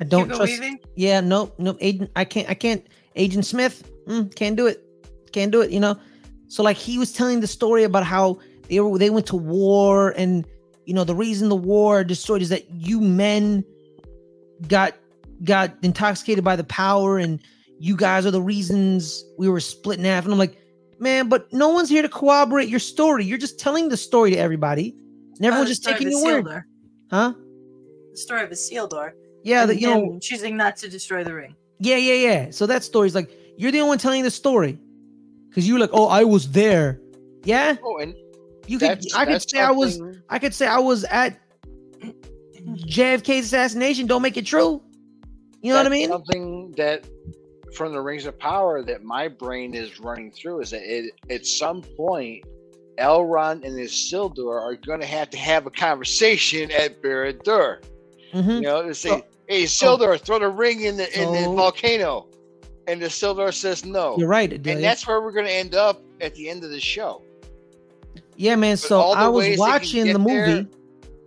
[0.00, 0.52] I don't Hugo trust.
[0.52, 0.78] Weaving?
[0.96, 2.10] Yeah, no, no, Agent.
[2.16, 2.48] I can't.
[2.48, 2.86] I can't.
[3.16, 3.90] Agent Smith.
[4.06, 4.82] Mm, can't do it.
[5.32, 5.70] Can't do it.
[5.70, 5.98] You know.
[6.48, 10.10] So like he was telling the story about how they were they went to war
[10.16, 10.44] and
[10.86, 13.64] you know the reason the war destroyed is that you men
[14.68, 14.94] got
[15.44, 17.40] got intoxicated by the power and
[17.78, 20.56] you guys are the reasons we were split in half and I'm like
[20.98, 24.36] man but no one's here to corroborate your story you're just telling the story to
[24.36, 24.94] everybody
[25.36, 26.64] and everyone's oh, the just taking your word Isildur.
[27.10, 27.32] huh
[28.12, 29.12] The story of Isildur.
[29.42, 31.56] yeah and that you know choosing not to destroy the ring.
[31.82, 32.50] Yeah, yeah, yeah.
[32.50, 34.78] So that story's like you're the only one telling the story
[35.50, 37.00] because you're like, oh, I was there.
[37.44, 38.14] Yeah, Oh, and
[38.66, 39.04] you could.
[39.14, 39.96] I could say I was.
[39.96, 41.40] something- I could say I was at
[42.86, 44.06] JFK's assassination.
[44.06, 44.82] Don't make it true.
[45.62, 46.08] You know what I mean?
[46.08, 47.06] Something that
[47.74, 51.46] from the Rings of Power that my brain is running through is that it, at
[51.46, 52.44] some point,
[52.98, 57.82] Elrond and Isildur are going to have to have a conversation at Barad-dûr.
[58.32, 58.50] Mm-hmm.
[58.50, 59.22] You know, to say, oh.
[59.48, 60.16] "Hey, Isildur, oh.
[60.16, 61.32] throw the ring in the in oh.
[61.32, 62.28] the volcano,"
[62.90, 64.16] and Isildur says no.
[64.18, 66.80] You're right, and that's where we're going to end up at the end of the
[66.80, 67.22] show.
[68.36, 68.74] Yeah, man.
[68.74, 70.62] But so I was watching the movie.
[70.62, 70.66] There,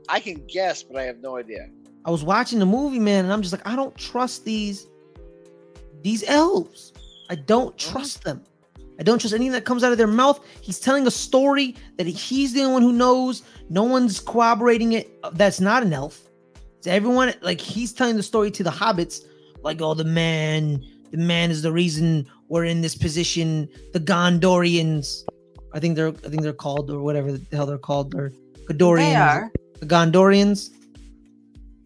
[0.09, 1.69] I can guess, but I have no idea.
[2.05, 4.87] I was watching the movie, man, and I'm just like, I don't trust these
[6.01, 6.91] these elves.
[7.29, 7.91] I don't mm-hmm.
[7.91, 8.43] trust them.
[8.99, 10.45] I don't trust anything that comes out of their mouth.
[10.61, 13.41] He's telling a story that he's the only one who knows.
[13.69, 15.09] No one's corroborating it.
[15.33, 16.29] That's not an elf.
[16.77, 19.21] It's everyone like he's telling the story to the hobbits,
[19.63, 20.83] like, oh, the man,
[21.13, 23.69] the man is the reason we're in this position.
[23.93, 25.23] The Gondorians,
[25.71, 28.33] I think they're, I think they're called or whatever the hell they're called, or
[28.65, 28.97] Gondorians.
[28.97, 29.51] They are.
[29.79, 30.71] The Gondorians.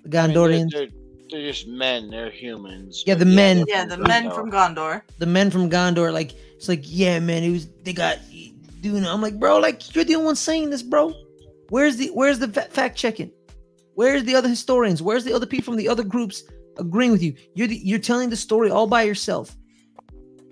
[0.03, 0.45] The Gondorians.
[0.45, 0.89] I mean, they're, they're,
[1.29, 2.09] they're just men.
[2.09, 3.03] They're humans.
[3.05, 3.65] Yeah, the men.
[3.67, 5.01] Yeah, the men from Gondor.
[5.17, 6.13] The men from Gondor.
[6.13, 7.43] Like it's like, yeah, man.
[7.43, 8.19] It was they got
[8.79, 9.05] doing.
[9.05, 11.13] I'm like, bro, like you're the only one saying this, bro.
[11.67, 13.33] Where's the Where's the fact checking?
[13.95, 15.01] Where's the other historians?
[15.01, 16.43] Where's the other people from the other groups
[16.79, 17.35] agreeing with you?
[17.55, 19.55] You're the, you're telling the story all by yourself,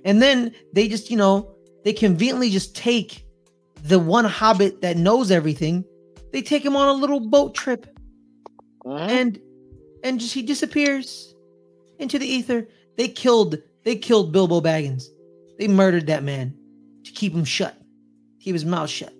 [0.03, 3.25] and then they just you know they conveniently just take
[3.83, 5.83] the one hobbit that knows everything.
[6.31, 7.87] They take him on a little boat trip,
[8.85, 8.97] uh-huh.
[8.97, 9.39] and
[10.03, 11.35] and just he disappears
[11.99, 12.67] into the ether.
[12.97, 15.05] They killed they killed Bilbo Baggins.
[15.57, 16.55] They murdered that man
[17.03, 17.77] to keep him shut,
[18.39, 19.13] keep his mouth shut.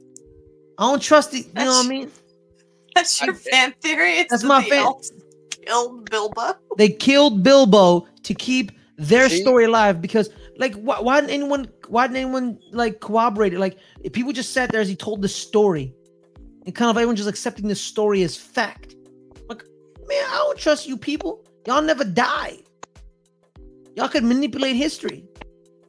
[0.78, 1.46] I don't trust it.
[1.46, 2.12] You that's, know what I mean?
[2.96, 4.20] That's your I, fan theory.
[4.20, 4.88] It's that's my fan.
[5.66, 6.54] Killed Bilbo.
[6.78, 9.42] They killed Bilbo to keep their See?
[9.42, 11.68] story alive because, like, why, why didn't anyone?
[11.88, 13.60] Why didn't anyone like corroborate it?
[13.60, 15.94] Like, if people just sat there as he told the story,
[16.66, 18.96] and kind of everyone just accepting the story as fact.
[19.48, 19.64] Like,
[20.08, 21.46] man, I don't trust you people.
[21.68, 22.60] Y'all never die.
[23.96, 25.24] Y'all could manipulate history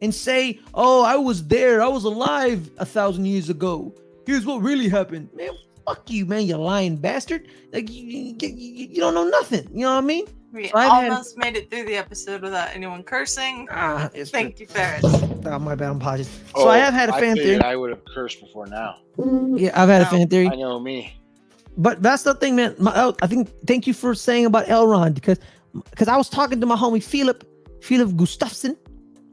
[0.03, 1.83] and say, "Oh, I was there.
[1.83, 3.95] I was alive a thousand years ago.
[4.27, 5.51] Here's what really happened." Man,
[5.87, 6.47] fuck you, man.
[6.47, 7.49] You lying bastard.
[7.73, 9.69] Like you, you, you, you don't know nothing.
[9.73, 10.27] You know what I mean?
[10.53, 11.45] We so almost had...
[11.45, 13.69] made it through the episode without anyone cursing.
[13.71, 15.05] Ah, Thank you, Fares.
[15.05, 15.91] Oh, my bad.
[15.91, 16.31] I'm apologies.
[16.55, 17.61] Oh, so I have had a fan theory.
[17.61, 18.97] I would have cursed before now.
[19.57, 20.09] Yeah, I've had no.
[20.09, 20.49] a fan theory.
[20.49, 21.17] I know me.
[21.77, 22.75] But that's the thing, man.
[22.79, 25.39] My, oh, I think thank you for saying about Elrond because
[25.91, 27.45] because I was talking to my homie Philip
[27.83, 28.77] Philip Gustafsson,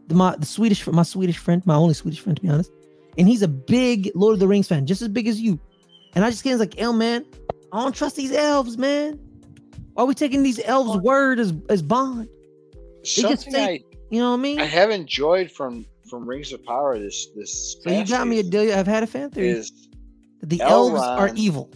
[0.07, 2.69] the, my the Swedish my Swedish friend, my only Swedish friend to be honest,
[3.17, 5.57] and he's a big Lord of the Rings fan, just as big as you.
[6.15, 7.25] And I just get like, "El man,
[7.71, 9.19] I don't trust these elves, man.
[9.93, 12.27] Why are we taking these elves' word as as bond?
[13.03, 13.79] They Something say, I,
[14.09, 14.59] you know what I mean?
[14.59, 17.77] I have enjoyed from from Rings of Power this this.
[17.81, 18.73] So you got me a deal.
[18.73, 19.49] I've had a fan theory.
[19.49, 19.89] Is
[20.41, 21.69] the elves are evil.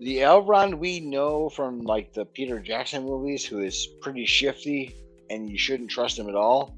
[0.00, 4.94] The Elrond we know from like the Peter Jackson movies, who is pretty shifty
[5.28, 6.76] and you shouldn't trust him at all.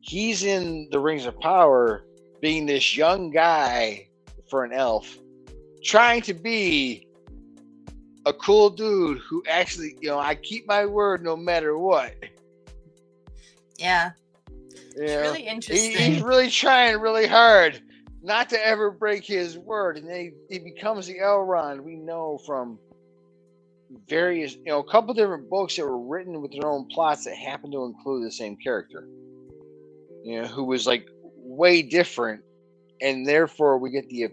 [0.00, 2.04] He's in the Rings of Power,
[2.40, 4.08] being this young guy
[4.50, 5.18] for an elf,
[5.82, 7.06] trying to be
[8.26, 12.14] a cool dude who actually, you know, I keep my word no matter what.
[13.78, 14.12] Yeah.
[14.96, 15.92] It's really interesting.
[15.92, 17.80] He, he's really trying really hard
[18.22, 19.96] not to ever break his word.
[19.96, 22.78] And then he, he becomes the Elrond we know from
[24.08, 27.36] various, you know, a couple different books that were written with their own plots that
[27.36, 29.08] happen to include the same character.
[30.24, 32.42] You know, who was like way different,
[33.00, 34.28] and therefore we get the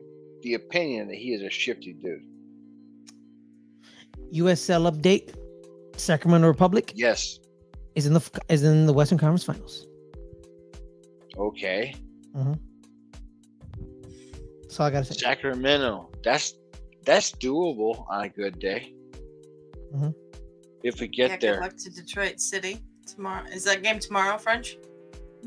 [0.46, 2.22] the opinion that he is a shifty dude.
[4.32, 5.36] USL update:
[5.98, 6.94] Sacramento Republic.
[6.96, 7.40] Yes.
[7.96, 9.88] Is in the is in the Western Conference Finals.
[11.38, 11.96] Okay.
[12.36, 12.54] Mm-hmm.
[14.70, 15.16] So I gotta say.
[15.16, 16.12] Sacramento.
[16.24, 16.54] That's
[17.06, 18.94] that's doable on a good day.
[19.96, 20.12] Mm-hmm.
[20.84, 21.54] If we get yeah, there.
[21.56, 23.46] Good luck to Detroit City tomorrow.
[23.48, 24.78] Is that game tomorrow, French?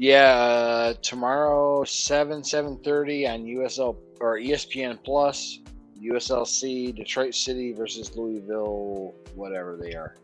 [0.01, 5.59] Yeah, uh, tomorrow seven seven thirty on USL or ESPN Plus.
[6.01, 10.15] USLC Detroit City versus Louisville, whatever they are.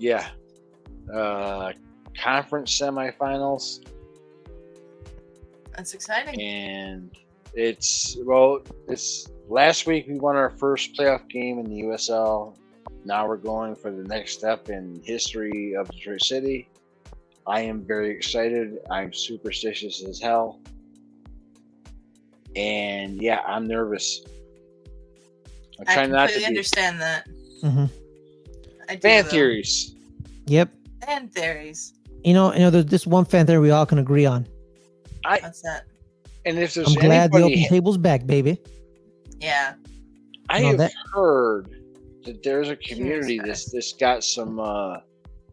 [0.00, 0.28] Yeah,
[1.14, 1.72] uh,
[2.20, 3.86] conference semifinals.
[5.76, 6.42] That's exciting.
[6.42, 7.12] And
[7.54, 12.56] it's well, it's last week we won our first playoff game in the USL.
[13.04, 16.68] Now we're going for the next step in history of Detroit City.
[17.46, 18.78] I am very excited.
[18.90, 20.60] I'm superstitious as hell.
[22.56, 24.22] And yeah, I'm nervous.
[25.78, 26.44] I'm trying not to be...
[26.44, 27.26] understand that.
[27.62, 27.86] Mm-hmm.
[28.88, 29.30] I do, fan though.
[29.30, 29.94] theories.
[30.46, 30.70] Yep.
[31.06, 31.94] Fan theories.
[32.24, 34.46] You know, you know, there's this one fan theory we all can agree on.
[35.24, 35.84] I, What's that?
[36.44, 38.58] And if there's I'm glad the open table's back, baby.
[39.40, 39.74] Yeah.
[40.50, 40.92] I have that...
[41.12, 41.77] heard
[42.28, 44.98] that there's a community that's this got some uh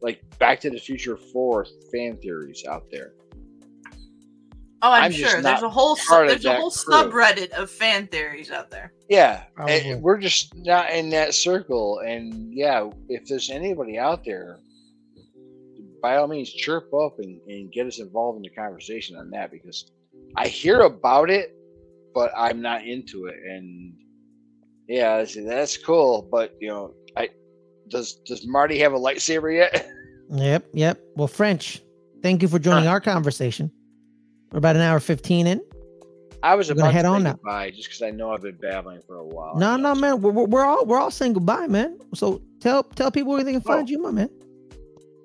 [0.01, 3.13] like Back to the Future Four fan theories out there.
[4.81, 6.93] Oh, I'm, I'm sure there's a whole sub, there's a whole crew.
[6.93, 8.93] subreddit of fan theories out there.
[9.09, 12.01] Yeah, and we're just not in that circle.
[12.05, 14.59] And yeah, if there's anybody out there,
[16.03, 19.49] by all means, chirp up and, and get us involved in the conversation on that
[19.49, 19.91] because
[20.35, 21.55] I hear about it,
[22.13, 23.37] but I'm not into it.
[23.43, 23.93] And
[24.87, 27.29] yeah, that's cool, but you know, I
[27.89, 29.89] does does Marty have a lightsaber yet?
[30.27, 30.99] Yep, yep.
[31.15, 31.83] Well, French,
[32.23, 32.89] thank you for joining huh.
[32.89, 33.71] our conversation.
[34.51, 35.61] We're about an hour fifteen in.
[36.41, 37.33] I was We're about to head on now.
[37.33, 39.55] goodbye just because I know I've been babbling for a while.
[39.55, 40.21] No, no, man.
[40.21, 41.99] We're, we're all we're all saying goodbye, man.
[42.15, 43.91] So tell tell people where they can find oh.
[43.91, 44.29] you, my man.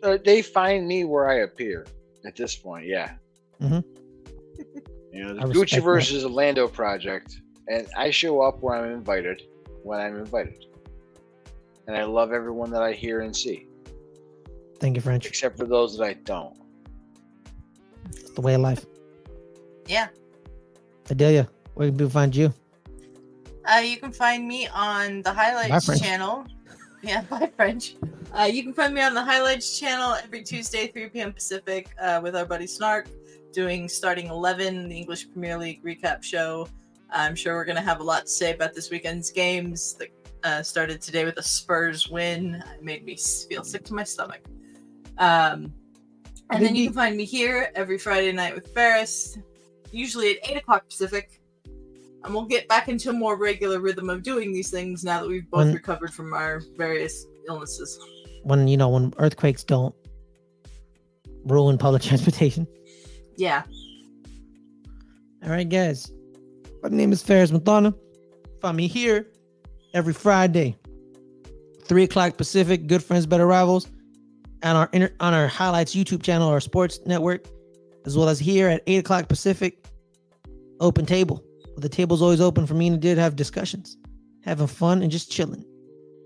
[0.02, 1.86] Uh, they find me where I appear
[2.26, 2.86] at this point.
[2.86, 3.12] Yeah.
[3.60, 3.80] Mm-hmm.
[5.12, 9.42] You know, the Gucci versus Lando project, and I show up where I'm invited
[9.82, 10.66] when I'm invited,
[11.86, 13.66] and I love everyone that I hear and see.
[14.78, 15.26] Thank you, French.
[15.26, 16.56] Except for those that I don't.
[18.10, 18.86] It's the way of life.
[19.86, 20.08] Yeah.
[21.08, 22.52] Adelia, where can people find you?
[23.64, 26.46] Uh, you can find me on the Highlights bye, channel.
[27.02, 27.96] Yeah, bye, French.
[28.38, 31.32] Uh, you can find me on the Highlights channel every Tuesday, 3 p.m.
[31.32, 33.08] Pacific, uh, with our buddy Snark,
[33.52, 36.68] doing starting 11, the English Premier League recap show.
[37.12, 40.08] I'm sure we're going to have a lot to say about this weekend's games that
[40.44, 42.62] uh, started today with a Spurs win.
[42.74, 44.42] It made me feel sick to my stomach.
[45.18, 45.72] Um,
[46.50, 49.38] and then you can find me here every Friday night with Fares,
[49.92, 51.40] usually at 8 o'clock Pacific.
[52.24, 55.28] And we'll get back into a more regular rhythm of doing these things now that
[55.28, 57.98] we've both when, recovered from our various illnesses.
[58.42, 59.94] When, you know, when earthquakes don't
[61.44, 62.66] ruin public transportation.
[63.36, 63.62] Yeah.
[65.42, 66.12] All right, guys.
[66.82, 67.94] My name is Fares Muthana.
[68.60, 69.26] Find me here
[69.94, 70.76] every Friday,
[71.84, 73.86] 3 o'clock Pacific, Good Friends, Better Rivals
[74.62, 77.46] on our inter- on our highlights YouTube channel, our sports network,
[78.06, 79.84] as well as here at eight o'clock Pacific.
[80.80, 81.44] Open table.
[81.76, 83.96] The table's always open for me and did have discussions,
[84.44, 85.64] having fun and just chilling.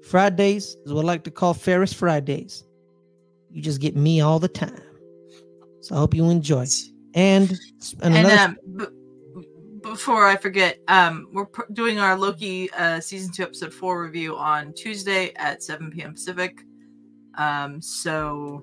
[0.04, 2.64] Fridays is what I like to call Fares Fridays.
[3.50, 4.80] You just get me all the time.
[5.80, 6.66] So I hope you enjoy.
[7.14, 7.58] And
[8.02, 8.84] and, and um, b-
[9.90, 14.36] before I forget, um, we're pr- doing our Loki uh, season two episode four review
[14.36, 16.14] on Tuesday at 7 p.m.
[16.14, 16.62] Pacific.
[17.36, 18.62] Um, so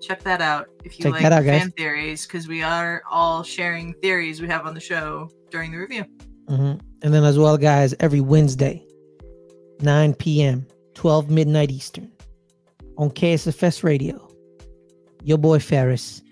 [0.00, 3.94] check that out if you check like out, fan theories, because we are all sharing
[3.94, 6.04] theories we have on the show during the review.
[6.46, 6.78] Mm-hmm.
[7.02, 8.86] And then as well, guys, every Wednesday,
[9.80, 12.10] 9 p.m., 12 midnight Eastern,
[12.96, 14.30] on KSFS Radio,
[15.22, 16.22] your boy Fares,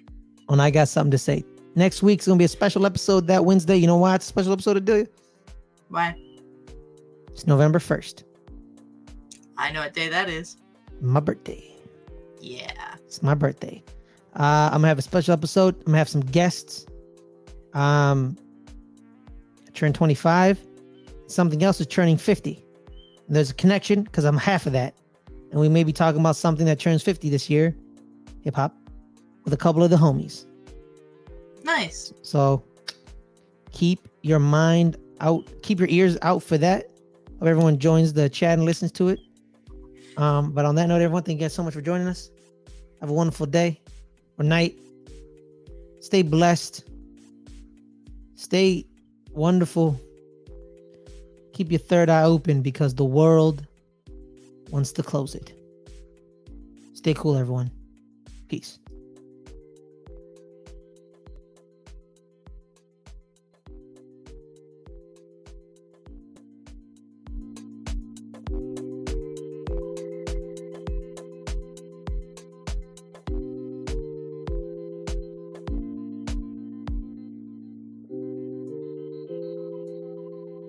[0.49, 1.45] on I Got Something to Say.
[1.77, 3.77] Next week's gonna be a special episode that Wednesday.
[3.77, 5.07] You know why it's a special episode, Adelia?
[5.89, 6.15] Why?
[7.29, 8.25] It's November 1st.
[9.57, 10.57] I know what day that is
[11.01, 11.65] my birthday.
[12.41, 12.95] Yeah.
[13.05, 13.83] It's my birthday.
[14.37, 15.77] Uh, I'm gonna have a special episode.
[15.79, 16.87] I'm gonna have some guests.
[17.73, 18.37] Um,
[19.67, 20.65] I turned 25.
[21.27, 22.65] Something else is turning 50.
[23.27, 24.95] And there's a connection because I'm half of that,
[25.51, 27.75] and we may be talking about something that turns 50 this year,
[28.43, 28.77] hip hop,
[29.45, 30.47] with a couple of the homies.
[31.77, 32.13] Nice.
[32.23, 32.63] So
[33.73, 36.89] keep your mind out, keep your ears out for that.
[37.41, 39.19] Hope everyone joins the chat and listens to it.
[40.17, 42.31] Um, but on that note, everyone, thank you guys so much for joining us.
[43.01, 43.81] Have a wonderful day
[44.39, 44.79] or night.
[46.01, 46.85] Stay blessed.
[48.37, 48.87] Stay
[49.33, 49.99] wonderful.
[51.55, 53.67] Keep your third eye open because the world
[54.71, 55.53] wants to close it.
[56.95, 57.71] Stay cool, everyone.
[58.49, 58.79] Peace.